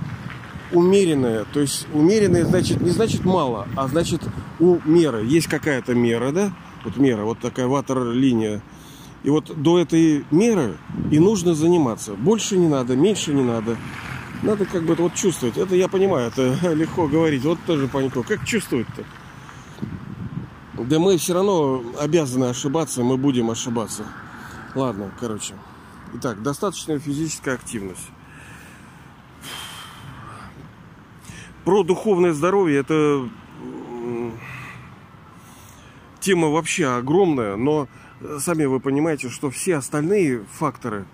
умеренное, 0.74 1.44
то 1.52 1.60
есть 1.60 1.86
умеренное 1.92 2.44
значит 2.44 2.80
не 2.80 2.90
значит 2.90 3.24
мало, 3.24 3.66
а 3.76 3.88
значит 3.88 4.20
у 4.58 4.78
меры. 4.84 5.24
Есть 5.24 5.46
какая-то 5.46 5.94
мера, 5.94 6.32
да, 6.32 6.52
вот 6.84 6.96
мера, 6.96 7.24
вот 7.24 7.38
такая 7.38 7.66
ватер-линия. 7.66 8.62
И 9.22 9.30
вот 9.30 9.50
до 9.56 9.78
этой 9.78 10.24
меры 10.30 10.76
и 11.10 11.18
нужно 11.18 11.54
заниматься. 11.54 12.14
Больше 12.14 12.58
не 12.58 12.68
надо, 12.68 12.94
меньше 12.94 13.32
не 13.32 13.42
надо. 13.42 13.76
Надо 14.42 14.66
как 14.66 14.84
бы 14.84 14.94
вот 14.94 15.14
чувствовать. 15.14 15.56
Это 15.56 15.74
я 15.74 15.88
понимаю, 15.88 16.28
это 16.28 16.74
легко 16.74 17.06
говорить. 17.06 17.42
Вот 17.44 17.58
тоже 17.66 17.88
Панько. 17.88 18.22
Как 18.22 18.44
чувствовать-то? 18.44 19.04
Да 20.84 20.98
мы 20.98 21.16
все 21.16 21.32
равно 21.32 21.82
обязаны 21.98 22.46
ошибаться, 22.46 23.02
мы 23.02 23.16
будем 23.16 23.50
ошибаться. 23.50 24.04
Ладно, 24.74 25.10
короче. 25.18 25.54
Итак, 26.14 26.42
достаточная 26.42 26.98
физическая 26.98 27.54
активность. 27.54 28.10
Про 31.64 31.82
духовное 31.82 32.32
здоровье 32.32 32.80
это 32.80 33.28
тема 36.20 36.48
вообще 36.48 36.86
огромная, 36.86 37.56
но 37.56 37.88
сами 38.38 38.64
вы 38.64 38.80
понимаете, 38.80 39.28
что 39.28 39.50
все 39.50 39.76
остальные 39.76 40.44
факторы, 40.52 41.06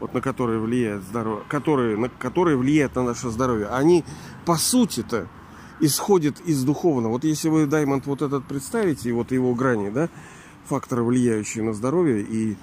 вот 0.00 0.14
на 0.14 0.20
которые 0.20 0.60
влияет 0.60 1.02
здоровье, 1.02 1.44
которые, 1.48 1.96
на 1.96 2.08
которые 2.08 2.56
влияют 2.56 2.94
на 2.96 3.02
наше 3.02 3.30
здоровье, 3.30 3.68
они 3.68 4.04
по 4.46 4.56
сути-то 4.56 5.28
исходит 5.80 6.40
из 6.40 6.64
духовного. 6.64 7.12
Вот 7.12 7.24
если 7.24 7.48
вы 7.48 7.66
Даймонд 7.66 8.06
вот 8.06 8.22
этот 8.22 8.44
представите, 8.46 9.10
и 9.10 9.12
вот 9.12 9.32
его 9.32 9.54
грани, 9.54 9.90
да, 9.90 10.08
факторы, 10.66 11.02
влияющие 11.02 11.62
на 11.62 11.72
здоровье 11.72 12.22
и 12.22 12.56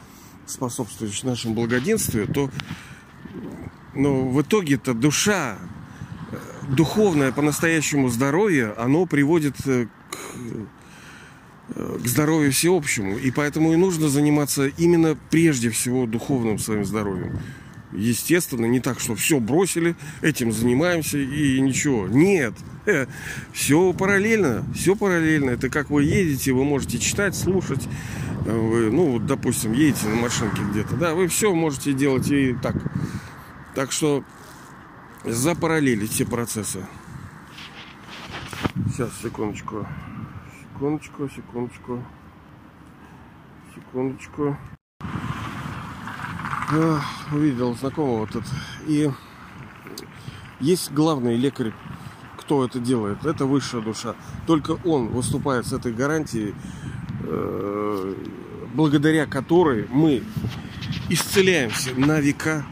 способствующие 0.46 1.30
нашему 1.30 1.56
благоденствию, 1.56 2.28
то 2.28 2.50
ну, 3.94 4.30
в 4.30 4.42
итоге-то 4.42 4.94
душа, 4.94 5.58
э, 5.58 5.75
духовное 6.70 7.32
по-настоящему 7.32 8.10
здоровье, 8.10 8.74
оно 8.78 9.06
приводит 9.06 9.56
э, 9.66 9.88
к, 10.12 10.18
э, 11.76 11.98
к 12.04 12.08
здоровью 12.08 12.52
всеобщему. 12.52 13.18
И 13.18 13.32
поэтому 13.32 13.74
и 13.74 13.76
нужно 13.76 14.10
заниматься 14.10 14.68
именно 14.68 15.18
прежде 15.30 15.70
всего 15.70 16.06
духовным 16.06 16.60
своим 16.60 16.86
здоровьем. 16.86 17.40
Естественно, 17.92 18.66
не 18.66 18.80
так, 18.80 19.00
что 19.00 19.16
все 19.16 19.40
бросили, 19.40 19.96
этим 20.22 20.52
занимаемся 20.52 21.18
и 21.18 21.60
ничего. 21.62 22.08
Нет, 22.08 22.54
все 23.54 23.94
параллельно, 23.94 24.66
все 24.76 24.96
параллельно. 24.96 25.52
Это 25.52 25.70
как 25.70 25.90
вы 25.90 26.04
едете, 26.04 26.52
вы 26.52 26.66
можете 26.66 27.00
читать, 27.00 27.36
слушать. 27.36 27.88
Вы, 28.46 28.92
ну, 28.92 29.18
допустим, 29.18 29.72
едете 29.72 30.08
на 30.08 30.16
машинке 30.16 30.62
где-то, 30.72 30.96
да, 30.98 31.16
вы 31.16 31.28
все 31.28 31.54
можете 31.54 31.94
делать 31.94 32.30
и 32.30 32.54
так. 32.62 32.76
Так 33.74 33.92
что 33.92 34.24
запараллелить 35.26 36.12
все 36.12 36.26
процессы. 36.26 36.86
Сейчас, 38.92 39.10
секундочку. 39.22 39.88
Секундочку, 40.74 41.30
секундочку. 41.30 42.04
Секундочку. 43.74 44.58
Я 46.72 47.02
увидел 47.32 47.76
знакомого 47.76 48.28
тут. 48.28 48.44
И 48.88 49.10
есть 50.60 50.92
главный 50.92 51.38
лекарь, 51.38 51.74
кто 52.38 52.66
это 52.66 52.80
делает. 52.80 53.26
Это 53.26 53.46
высшая 53.46 53.82
душа. 53.82 54.16
Только 54.48 54.72
он 54.84 55.08
выступает 55.08 55.66
с 55.66 55.74
этой 55.74 55.94
гарантией, 55.94 56.56
э, 57.24 58.16
благодаря 58.74 59.26
которой 59.26 59.88
мы 59.90 60.24
исцеляемся 61.10 61.94
на 61.96 62.20
века, 62.20 62.66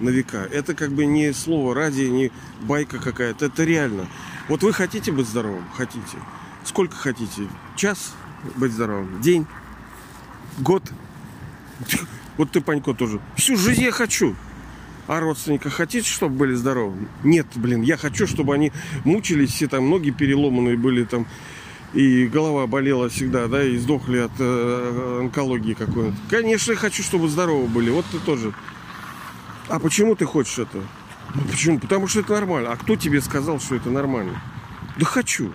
на 0.00 0.10
века. 0.10 0.48
Это 0.50 0.74
как 0.74 0.92
бы 0.92 1.06
не 1.06 1.32
слово 1.32 1.74
ради, 1.74 2.02
не 2.02 2.32
байка 2.62 2.98
какая-то. 2.98 3.46
Это 3.46 3.64
реально. 3.64 4.06
Вот 4.48 4.62
вы 4.62 4.72
хотите 4.72 5.12
быть 5.12 5.26
здоровым? 5.26 5.64
Хотите. 5.74 6.18
Сколько 6.64 6.96
хотите? 6.96 7.48
Час 7.76 8.14
быть 8.56 8.72
здоровым? 8.72 9.20
День? 9.20 9.46
Год? 10.58 10.82
Вот 12.36 12.50
ты, 12.50 12.60
Панько, 12.60 12.92
тоже. 12.92 13.18
Всю 13.36 13.56
жизнь 13.56 13.82
я 13.82 13.90
хочу. 13.90 14.36
А 15.06 15.20
родственника 15.20 15.70
хотите, 15.70 16.06
чтобы 16.06 16.36
были 16.36 16.54
здоровы? 16.54 17.08
Нет, 17.24 17.46
блин, 17.54 17.80
я 17.80 17.96
хочу, 17.96 18.26
чтобы 18.26 18.54
они 18.54 18.72
мучились, 19.04 19.52
все 19.52 19.68
там 19.68 19.88
ноги 19.88 20.10
переломанные 20.10 20.76
были 20.76 21.04
там, 21.04 21.26
и 21.94 22.26
голова 22.26 22.66
болела 22.66 23.08
всегда, 23.08 23.46
да, 23.46 23.62
и 23.62 23.76
сдохли 23.78 24.18
от 24.18 24.32
э, 24.38 25.18
онкологии 25.22 25.74
какой-то. 25.74 26.14
Конечно, 26.28 26.72
я 26.72 26.76
хочу, 26.76 27.02
чтобы 27.02 27.28
здоровы 27.28 27.68
были. 27.68 27.90
Вот 27.90 28.04
ты 28.10 28.18
тоже. 28.18 28.52
А 29.68 29.78
почему 29.78 30.14
ты 30.14 30.24
хочешь 30.24 30.58
это? 30.58 30.82
Ну 31.34 31.42
почему? 31.50 31.78
Потому 31.78 32.06
что 32.06 32.20
это 32.20 32.32
нормально. 32.32 32.72
А 32.72 32.76
кто 32.76 32.96
тебе 32.96 33.20
сказал, 33.20 33.60
что 33.60 33.74
это 33.74 33.90
нормально? 33.90 34.40
Да 34.96 35.04
хочу. 35.04 35.52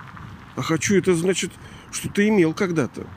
А 0.56 0.62
хочу 0.62 0.96
это 0.96 1.16
значит, 1.16 1.52
что 1.92 2.10
ты 2.10 2.28
имел 2.28 2.54
когда-то. 2.54 3.08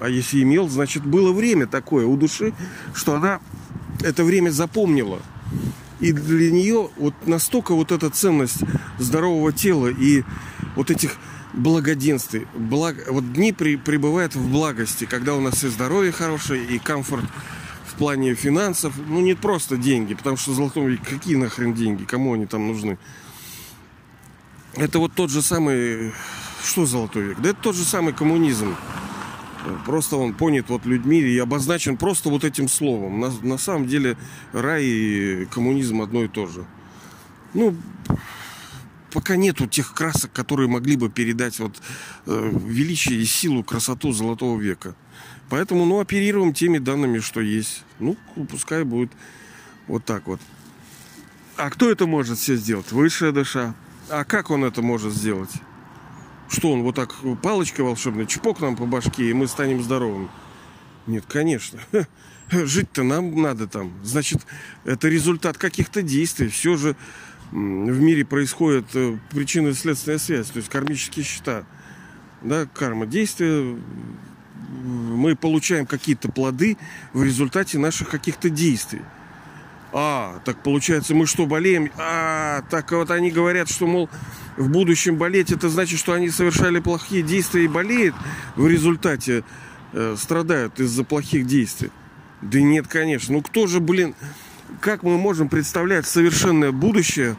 А 0.00 0.08
если 0.08 0.42
имел, 0.42 0.68
значит 0.68 1.04
было 1.04 1.32
время 1.32 1.66
такое 1.66 2.06
у 2.06 2.16
души, 2.16 2.52
что 2.94 3.14
она 3.14 3.40
это 4.02 4.24
время 4.24 4.50
запомнила. 4.50 5.20
И 6.00 6.12
для 6.12 6.50
нее 6.50 6.90
вот 6.96 7.14
настолько 7.26 7.74
вот 7.74 7.92
эта 7.92 8.10
ценность 8.10 8.62
здорового 8.98 9.52
тела 9.52 9.86
и 9.86 10.24
вот 10.74 10.90
этих 10.90 11.12
благоденствий, 11.52 12.48
благ... 12.54 12.96
вот 13.08 13.32
дни 13.32 13.52
при... 13.52 13.76
пребывают 13.76 14.34
в 14.34 14.50
благости, 14.50 15.04
когда 15.04 15.34
у 15.34 15.40
нас 15.40 15.62
и 15.62 15.68
здоровье 15.68 16.10
хорошее, 16.10 16.64
и 16.64 16.78
комфорт 16.80 17.24
в 17.94 17.96
плане 17.96 18.34
финансов, 18.34 18.94
ну 19.08 19.20
не 19.20 19.34
просто 19.34 19.76
деньги, 19.76 20.14
потому 20.14 20.36
что 20.36 20.52
золотом 20.52 20.86
веке 20.86 21.04
какие 21.04 21.36
нахрен 21.36 21.74
деньги, 21.74 22.04
кому 22.04 22.34
они 22.34 22.46
там 22.46 22.66
нужны? 22.66 22.98
Это 24.74 24.98
вот 24.98 25.12
тот 25.14 25.30
же 25.30 25.42
самый, 25.42 26.12
что 26.64 26.86
золотой 26.86 27.22
век? 27.22 27.40
Да 27.40 27.50
это 27.50 27.60
тот 27.60 27.76
же 27.76 27.84
самый 27.84 28.12
коммунизм. 28.12 28.74
Просто 29.86 30.16
он 30.16 30.34
понят 30.34 30.68
вот 30.68 30.84
людьми 30.84 31.20
и 31.20 31.38
обозначен 31.38 31.96
просто 31.96 32.30
вот 32.30 32.42
этим 32.44 32.68
словом. 32.68 33.20
На, 33.20 33.30
на 33.42 33.58
самом 33.58 33.86
деле 33.86 34.16
рай 34.52 34.84
и 34.84 35.44
коммунизм 35.46 36.02
одно 36.02 36.24
и 36.24 36.28
то 36.28 36.46
же. 36.46 36.64
Ну, 37.54 37.76
пока 39.12 39.36
нету 39.36 39.68
тех 39.68 39.94
красок, 39.94 40.32
которые 40.32 40.68
могли 40.68 40.96
бы 40.96 41.08
передать 41.08 41.60
вот 41.60 41.80
э, 42.26 42.50
величие 42.66 43.20
и 43.20 43.24
силу, 43.24 43.62
красоту 43.62 44.12
Золотого 44.12 44.60
века. 44.60 44.96
Поэтому, 45.50 45.84
ну, 45.84 46.00
оперируем 46.00 46.52
теми 46.52 46.78
данными, 46.78 47.18
что 47.18 47.40
есть. 47.40 47.84
Ну, 47.98 48.16
пускай 48.50 48.84
будет 48.84 49.12
вот 49.86 50.04
так 50.04 50.26
вот. 50.26 50.40
А 51.56 51.70
кто 51.70 51.90
это 51.90 52.06
может 52.06 52.38
все 52.38 52.56
сделать? 52.56 52.90
Высшая 52.92 53.32
душа. 53.32 53.74
А 54.08 54.24
как 54.24 54.50
он 54.50 54.64
это 54.64 54.82
может 54.82 55.12
сделать? 55.12 55.50
Что 56.48 56.72
он 56.72 56.82
вот 56.82 56.96
так 56.96 57.14
палочкой 57.42 57.84
волшебной 57.84 58.26
чпок 58.26 58.60
нам 58.60 58.76
по 58.76 58.86
башке, 58.86 59.30
и 59.30 59.32
мы 59.32 59.46
станем 59.46 59.82
здоровыми? 59.82 60.28
Нет, 61.06 61.24
конечно. 61.28 61.78
Жить-то 62.50 63.02
нам 63.02 63.40
надо 63.40 63.66
там. 63.66 63.92
Значит, 64.02 64.46
это 64.84 65.08
результат 65.08 65.58
каких-то 65.58 66.02
действий. 66.02 66.48
Все 66.48 66.76
же 66.76 66.96
в 67.50 68.00
мире 68.00 68.24
происходит 68.24 68.86
э, 68.94 69.16
причинно-следственная 69.30 70.18
связь, 70.18 70.48
то 70.48 70.58
есть 70.58 70.68
кармические 70.68 71.24
счета. 71.24 71.64
Да, 72.42 72.66
карма 72.66 73.06
действия, 73.06 73.76
мы 74.68 75.36
получаем 75.36 75.86
какие-то 75.86 76.30
плоды 76.30 76.76
в 77.12 77.22
результате 77.22 77.78
наших 77.78 78.08
каких-то 78.08 78.50
действий. 78.50 79.02
А, 79.92 80.40
так 80.44 80.62
получается, 80.62 81.14
мы 81.14 81.26
что, 81.26 81.46
болеем? 81.46 81.90
А, 81.96 82.62
так 82.68 82.90
вот 82.90 83.10
они 83.12 83.30
говорят, 83.30 83.70
что, 83.70 83.86
мол, 83.86 84.10
в 84.56 84.68
будущем 84.68 85.16
болеть, 85.16 85.52
это 85.52 85.68
значит, 85.68 86.00
что 86.00 86.12
они 86.12 86.30
совершали 86.30 86.80
плохие 86.80 87.22
действия 87.22 87.64
и 87.64 87.68
болеют 87.68 88.14
в 88.56 88.66
результате, 88.66 89.44
э, 89.92 90.16
страдают 90.18 90.80
из-за 90.80 91.04
плохих 91.04 91.46
действий. 91.46 91.90
Да 92.42 92.60
нет, 92.60 92.88
конечно. 92.88 93.34
Ну 93.34 93.42
кто 93.42 93.68
же, 93.68 93.78
блин, 93.78 94.16
как 94.80 95.04
мы 95.04 95.16
можем 95.16 95.48
представлять 95.48 96.06
совершенное 96.06 96.72
будущее 96.72 97.36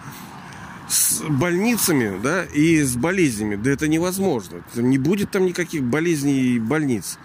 с 0.88 1.22
больницами, 1.22 2.20
да, 2.22 2.44
и 2.44 2.82
с 2.82 2.96
болезнями? 2.96 3.56
Да 3.56 3.72
это 3.72 3.88
невозможно. 3.88 4.64
Не 4.76 4.98
будет 4.98 5.32
там 5.32 5.46
никаких 5.46 5.84
болезней 5.84 6.56
и 6.56 6.60
больниц. 6.60 7.18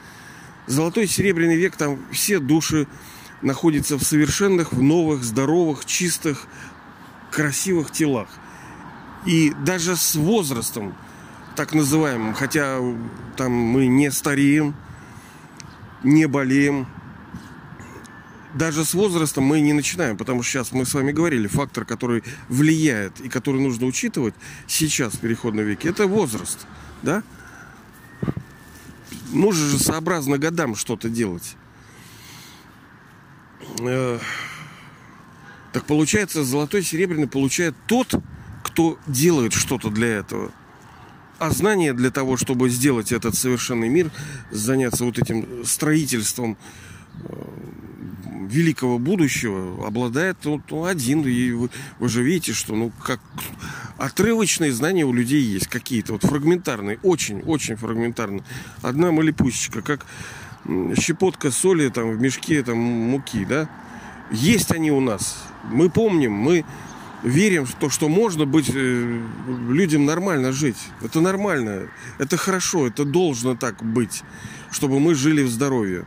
Золотой 0.67 1.05
и 1.05 1.09
серебряный 1.09 1.57
век, 1.57 1.77
там 1.77 1.99
все 2.13 2.39
души 2.39 2.87
находится 3.43 3.97
в 3.99 4.03
совершенных, 4.03 4.73
в 4.73 4.83
новых, 4.83 5.25
здоровых, 5.25 5.85
чистых, 5.85 6.47
красивых 7.31 7.91
телах. 7.91 8.29
И 9.27 9.53
даже 9.65 9.97
с 9.97 10.15
возрастом, 10.15 10.95
так 11.57 11.75
называемым, 11.75 12.35
хотя 12.35 12.79
там 13.37 13.53
мы 13.53 13.87
не 13.87 14.11
стареем, 14.11 14.75
не 16.03 16.27
болеем, 16.27 16.87
даже 18.55 18.85
с 18.85 18.95
возрастом 18.95 19.45
мы 19.45 19.61
не 19.61 19.73
начинаем, 19.73 20.17
потому 20.17 20.43
что 20.43 20.53
сейчас 20.53 20.73
мы 20.73 20.85
с 20.85 20.95
вами 20.95 21.13
говорили, 21.13 21.47
фактор, 21.47 21.85
который 21.85 22.23
влияет 22.49 23.21
и 23.21 23.29
который 23.29 23.61
нужно 23.61 23.87
учитывать 23.87 24.35
сейчас 24.67 25.15
в 25.15 25.21
переходном 25.21 25.65
веке, 25.65 25.89
это 25.89 26.07
возраст, 26.07 26.67
да? 27.03 27.23
Нужно 29.33 29.69
же 29.69 29.79
сообразно 29.79 30.39
годам 30.39 30.75
что-то 30.75 31.09
делать. 31.09 31.57
Э, 33.81 34.19
так 35.73 35.85
получается, 35.85 36.43
золотой 36.43 36.83
серебряный 36.83 37.29
получает 37.29 37.77
тот, 37.87 38.15
кто 38.65 38.99
делает 39.07 39.53
что-то 39.53 39.91
для 39.91 40.09
этого. 40.09 40.51
А 41.39 41.51
знание 41.51 41.95
для 41.95 42.11
того, 42.11 42.37
чтобы 42.37 42.69
сделать 42.69 43.13
этот 43.13 43.35
совершенный 43.35 43.89
мир, 43.89 44.11
заняться 44.51 45.05
вот 45.05 45.19
этим 45.19 45.65
строительством 45.65 46.59
э, 47.23 47.45
великого 48.47 48.99
будущего, 48.99 49.87
обладает 49.87 50.39
ну, 50.45 50.85
один. 50.85 51.23
И 51.23 51.51
вы, 51.53 51.71
вы 51.99 52.09
же 52.09 52.23
видите, 52.23 52.53
что 52.53 52.75
ну 52.75 52.93
как 53.05 53.21
отрывочные 53.99 54.73
знания 54.73 55.05
у 55.05 55.13
людей 55.13 55.43
есть 55.43 55.69
какие-то, 55.69 56.15
вот 56.15 56.23
фрагментарные, 56.23 56.99
очень-очень 57.03 57.77
фрагментарные. 57.77 58.43
Одна 58.83 59.13
малипусечка, 59.13 59.83
как 59.83 60.07
щепотка 60.99 61.51
соли 61.51 61.89
там 61.89 62.11
в 62.11 62.21
мешке 62.21 62.63
там 62.63 62.79
муки, 62.79 63.45
да? 63.45 63.69
Есть 64.31 64.73
они 64.73 64.91
у 64.91 65.01
нас. 65.01 65.43
Мы 65.65 65.91
помним, 65.91 66.33
мы 66.33 66.65
верим 67.23 67.67
в 67.67 67.75
то, 67.75 67.91
что 67.91 68.09
можно 68.09 68.47
быть 68.47 68.71
э, 68.73 69.21
людям 69.69 70.05
нормально 70.05 70.53
жить. 70.53 70.79
Это 71.03 71.21
нормально, 71.21 71.89
это 72.19 72.37
хорошо, 72.37 72.87
это 72.87 73.05
должно 73.05 73.57
так 73.57 73.83
быть, 73.83 74.23
чтобы 74.71 75.01
мы 75.01 75.15
жили 75.15 75.43
в 75.43 75.51
здоровье. 75.51 76.05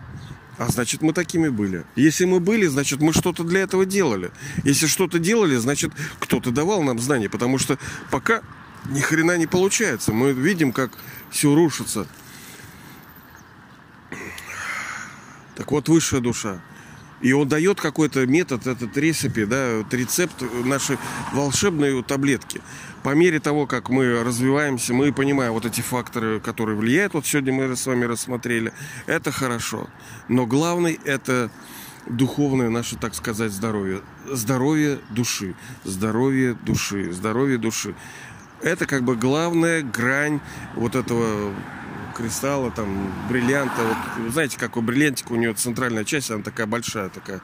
А 0.58 0.68
значит, 0.68 1.02
мы 1.02 1.14
такими 1.14 1.50
были. 1.50 1.84
Если 1.96 2.26
мы 2.26 2.40
были, 2.40 2.68
значит, 2.68 3.02
мы 3.02 3.12
что-то 3.14 3.44
для 3.44 3.62
этого 3.62 3.86
делали. 3.86 4.32
Если 4.64 4.86
что-то 4.86 5.18
делали, 5.18 5.56
значит, 5.56 5.92
кто-то 6.20 6.52
давал 6.52 6.84
нам 6.84 7.00
знания. 7.00 7.30
Потому 7.30 7.58
что 7.58 7.80
пока 8.12 8.42
ни 8.86 9.00
хрена 9.00 9.38
не 9.38 9.48
получается. 9.48 10.14
Мы 10.14 10.32
видим, 10.32 10.72
как 10.72 10.92
все 11.32 11.56
рушится. 11.56 12.08
Так 15.56 15.72
вот, 15.72 15.90
высшая 15.90 16.22
душа. 16.22 16.62
И 17.22 17.32
он 17.32 17.48
дает 17.48 17.80
какой-то 17.80 18.28
метод, 18.28 18.68
этот 18.68 18.98
рецепт, 18.98 19.38
да, 19.48 19.78
вот 19.78 19.94
рецепт 19.94 20.44
нашей 20.66 20.98
волшебной 21.32 22.04
таблетки. 22.04 22.62
По 23.04 23.10
мере 23.10 23.40
того, 23.40 23.68
как 23.68 23.90
мы 23.90 24.24
развиваемся, 24.24 24.94
мы 24.94 25.12
понимаем 25.12 25.52
вот 25.52 25.66
эти 25.66 25.82
факторы, 25.82 26.40
которые 26.40 26.78
влияют. 26.78 27.14
Вот 27.14 27.26
сегодня 27.26 27.54
мы 27.54 27.76
с 27.76 27.86
вами 27.86 28.06
рассмотрели. 28.06 28.72
Это 29.08 29.32
хорошо. 29.32 29.90
Но 30.30 30.46
главный 30.46 31.00
это 31.04 31.52
духовное 32.08 32.70
наше, 32.70 32.96
так 32.96 33.14
сказать, 33.14 33.52
здоровье. 33.52 34.02
Здоровье 34.32 35.00
души, 35.10 35.54
здоровье 35.84 36.54
души, 36.54 37.12
здоровье 37.12 37.58
души. 37.58 37.94
Это 38.62 38.86
как 38.86 39.04
бы 39.04 39.18
главная 39.18 39.82
грань 39.82 40.40
вот 40.76 40.96
этого 40.96 41.54
кристалла, 42.16 42.72
там, 42.72 43.12
бриллианта. 43.28 43.82
Вот, 44.18 44.32
знаете, 44.32 44.58
как 44.58 44.78
у 44.78 44.82
бриллиантика, 44.82 45.34
у 45.34 45.36
нее 45.36 45.54
центральная 45.54 46.06
часть, 46.06 46.32
она 46.32 46.42
такая 46.42 46.68
большая, 46.68 47.10
такая. 47.10 47.42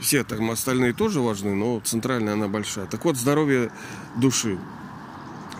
Все 0.00 0.24
там 0.24 0.50
остальные 0.50 0.92
тоже 0.92 1.20
важны, 1.20 1.54
но 1.54 1.80
центральная 1.80 2.34
она 2.34 2.48
большая. 2.48 2.86
Так 2.86 3.04
вот, 3.04 3.16
здоровье 3.16 3.70
души. 4.16 4.58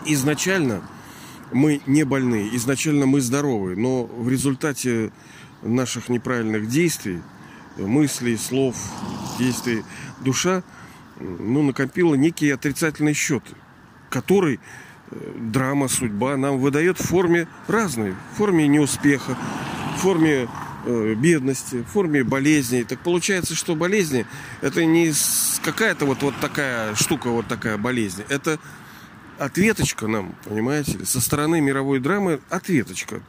Изначально 0.05 0.81
мы 1.51 1.81
не 1.85 2.03
больны, 2.03 2.49
изначально 2.53 3.05
мы 3.05 3.21
здоровы, 3.21 3.75
но 3.75 4.05
в 4.05 4.29
результате 4.29 5.11
наших 5.63 6.09
неправильных 6.09 6.67
действий, 6.67 7.21
мыслей, 7.77 8.37
слов, 8.37 8.75
действий, 9.39 9.83
душа 10.21 10.63
ну, 11.19 11.63
накопила 11.63 12.15
некий 12.15 12.49
отрицательный 12.51 13.13
счет, 13.13 13.43
который 14.09 14.59
э, 15.11 15.33
драма, 15.37 15.87
судьба 15.87 16.37
нам 16.37 16.57
выдает 16.59 16.99
в 16.99 17.07
форме 17.07 17.47
разной, 17.67 18.15
в 18.33 18.37
форме 18.37 18.67
неуспеха, 18.67 19.37
в 19.95 19.99
форме 20.01 20.47
бедности, 20.85 21.77
в 21.77 21.85
форме 21.85 22.23
болезней. 22.23 22.83
Так 22.83 22.99
получается, 22.99 23.55
что 23.55 23.75
болезни 23.75 24.25
это 24.61 24.85
не 24.85 25.13
какая-то 25.63 26.05
вот, 26.05 26.21
вот 26.21 26.35
такая 26.39 26.95
штука, 26.95 27.29
вот 27.29 27.47
такая 27.47 27.77
болезнь. 27.77 28.23
Это 28.29 28.59
ответочка 29.37 30.07
нам, 30.07 30.35
понимаете 30.45 31.05
со 31.05 31.19
стороны 31.19 31.61
мировой 31.61 31.99
драмы 31.99 32.39
ответочка. 32.49 33.21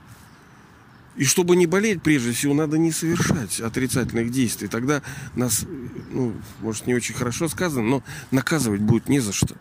И 1.17 1.25
чтобы 1.25 1.57
не 1.57 1.67
болеть, 1.67 2.03
прежде 2.03 2.33
всего, 2.33 2.53
надо 2.53 2.77
не 2.77 2.93
совершать 2.93 3.61
отрицательных 3.61 4.31
действий. 4.31 4.69
Тогда 4.69 5.03
нас, 5.35 5.65
ну, 6.11 6.35
может, 6.61 6.87
не 6.87 6.95
очень 6.95 7.15
хорошо 7.15 7.49
сказано, 7.49 7.89
но 7.89 8.03
наказывать 8.31 8.83
будет 8.83 9.09
не 9.09 9.21
за 9.21 9.33
что. 9.33 9.57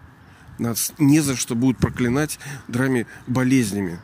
Нас 0.60 0.92
не 0.98 1.22
за 1.22 1.38
что 1.38 1.56
будут 1.56 1.78
проклинать 1.78 2.40
драме 2.68 3.08
болезнями. 3.28 4.00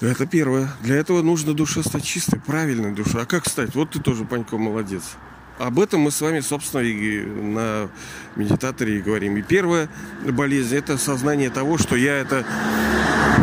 Это 0.00 0.26
первое. 0.26 0.70
Для 0.82 0.96
этого 0.96 1.20
нужно 1.20 1.52
душа 1.52 1.82
стать 1.82 2.04
чистой, 2.04 2.40
правильной 2.40 2.92
душой. 2.92 3.22
А 3.22 3.26
как 3.26 3.46
стать? 3.46 3.74
Вот 3.74 3.90
ты 3.90 4.00
тоже, 4.00 4.24
Панько, 4.24 4.56
молодец. 4.56 5.02
Об 5.58 5.78
этом 5.78 6.00
мы 6.00 6.10
с 6.10 6.22
вами, 6.22 6.40
собственно, 6.40 6.80
и 6.80 7.20
на 7.20 7.90
медитаторе 8.34 8.98
и 8.98 9.02
говорим. 9.02 9.36
И 9.36 9.42
первая 9.42 9.90
болезнь– 10.26 10.74
это 10.76 10.96
сознание 10.96 11.50
того, 11.50 11.76
что 11.76 11.96
я– 11.96 12.14
это 12.16 12.46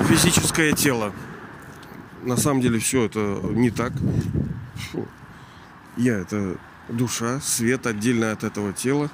физическое 0.09 0.73
тело. 0.73 1.13
На 2.23 2.37
самом 2.37 2.61
деле 2.61 2.79
все 2.79 3.05
это 3.05 3.39
не 3.51 3.69
так. 3.69 3.93
Фу. 4.91 5.07
Я– 5.95 6.17
это 6.17 6.57
душа, 6.89 7.39
свет 7.39 7.85
отдельно 7.85 8.31
от 8.31 8.43
этого 8.43 8.73
тела. 8.73 9.11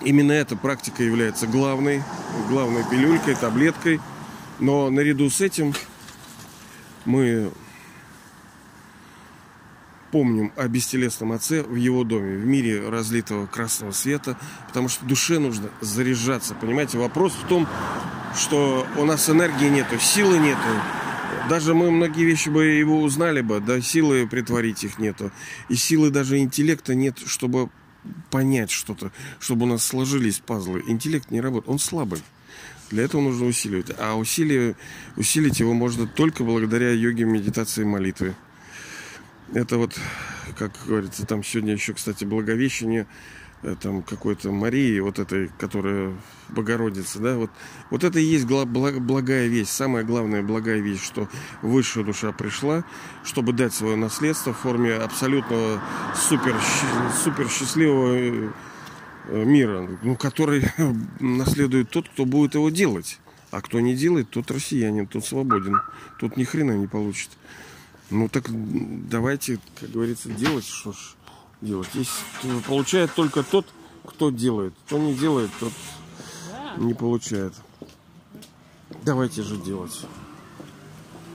Именно 0.00 0.32
эта 0.32 0.56
практика 0.56 1.02
является 1.02 1.46
главной, 1.46 2.02
главной 2.48 2.82
пилюлькой, 2.90 3.34
таблеткой. 3.34 4.00
Но 4.60 4.90
наряду 4.90 5.30
с 5.30 5.40
этим 5.40 5.74
мы 7.06 7.50
помним 10.12 10.52
о 10.56 10.68
бестелесном 10.68 11.32
отце 11.32 11.62
в 11.62 11.76
его 11.76 12.04
доме, 12.04 12.36
в 12.36 12.44
мире 12.44 12.88
разлитого 12.88 13.46
красного 13.46 13.92
света, 13.92 14.36
потому 14.66 14.88
что 14.88 15.04
душе 15.06 15.38
нужно 15.38 15.70
заряжаться. 15.80 16.54
Понимаете, 16.54 16.98
вопрос 16.98 17.32
в 17.32 17.46
том, 17.48 17.66
что 18.36 18.86
у 18.96 19.04
нас 19.04 19.30
энергии 19.30 19.68
нету, 19.68 19.98
силы 19.98 20.38
нету. 20.38 20.60
Даже 21.48 21.74
мы 21.74 21.90
многие 21.90 22.24
вещи 22.24 22.48
бы 22.48 22.66
его 22.66 23.00
узнали 23.02 23.40
бы, 23.40 23.60
да 23.60 23.80
силы 23.80 24.26
притворить 24.26 24.84
их 24.84 24.98
нету. 24.98 25.30
И 25.68 25.74
силы 25.74 26.10
даже 26.10 26.38
интеллекта 26.38 26.94
нет, 26.94 27.18
чтобы 27.24 27.70
понять 28.30 28.70
что-то, 28.70 29.10
чтобы 29.38 29.64
у 29.64 29.68
нас 29.68 29.84
сложились 29.84 30.40
пазлы. 30.40 30.84
Интеллект 30.86 31.30
не 31.30 31.40
работает, 31.40 31.70
он 31.70 31.78
слабый. 31.78 32.20
Для 32.90 33.04
этого 33.04 33.20
нужно 33.20 33.46
усиливать. 33.46 33.92
А 33.98 34.16
усилие, 34.16 34.74
усилить 35.16 35.60
его 35.60 35.74
можно 35.74 36.06
только 36.06 36.42
благодаря 36.42 36.90
йоге, 36.90 37.24
медитации 37.24 37.82
и 37.82 37.84
молитве. 37.84 38.34
Это 39.54 39.78
вот, 39.78 39.96
как 40.58 40.72
говорится, 40.86 41.26
там 41.26 41.44
сегодня 41.44 41.72
еще, 41.72 41.92
кстати, 41.94 42.24
Благовещение 42.24 43.06
э, 43.62 43.74
там 43.80 44.02
какой-то 44.02 44.50
Марии, 44.50 44.98
вот 45.00 45.18
этой, 45.18 45.50
которая 45.58 46.16
Богородица, 46.48 47.20
да, 47.20 47.36
вот, 47.36 47.50
вот 47.90 48.04
это 48.04 48.18
и 48.18 48.24
есть 48.24 48.46
благая 48.46 49.46
весть, 49.48 49.72
самая 49.72 50.04
главная 50.04 50.42
благая 50.42 50.78
весть, 50.78 51.04
что 51.04 51.28
высшая 51.62 52.04
душа 52.04 52.32
пришла, 52.32 52.84
чтобы 53.24 53.52
дать 53.52 53.74
свое 53.74 53.96
наследство 53.96 54.52
в 54.52 54.58
форме 54.58 54.94
абсолютного 54.94 55.80
супер, 56.14 56.56
супер 57.24 57.48
счастливого 57.48 58.14
э, 58.16 58.50
мира, 59.30 59.88
ну, 60.02 60.16
который 60.16 60.64
наследует 61.20 61.90
тот, 61.90 62.08
кто 62.08 62.24
будет 62.24 62.54
его 62.54 62.70
делать. 62.70 63.18
А 63.50 63.60
кто 63.60 63.80
не 63.80 63.96
делает, 63.96 64.30
тот 64.30 64.50
россиянин, 64.50 65.06
тот 65.06 65.24
свободен. 65.24 65.80
Тут 66.18 66.36
ни 66.36 66.44
хрена 66.44 66.72
не 66.72 66.86
получит. 66.86 67.30
Ну 68.10 68.28
так 68.28 68.46
давайте, 69.08 69.58
как 69.78 69.90
говорится, 69.90 70.28
делать, 70.30 70.66
что 70.66 70.92
ж 70.92 71.14
делать. 71.60 71.88
Здесь 71.92 72.10
получает 72.66 73.12
только 73.14 73.42
тот, 73.42 73.66
кто 74.04 74.30
делает. 74.30 74.74
Кто 74.86 74.98
не 74.98 75.14
делает, 75.14 75.50
тот 75.58 75.72
не 76.78 76.94
получает. 76.94 77.54
Давайте 79.04 79.42
же 79.42 79.56
делать. 79.56 80.06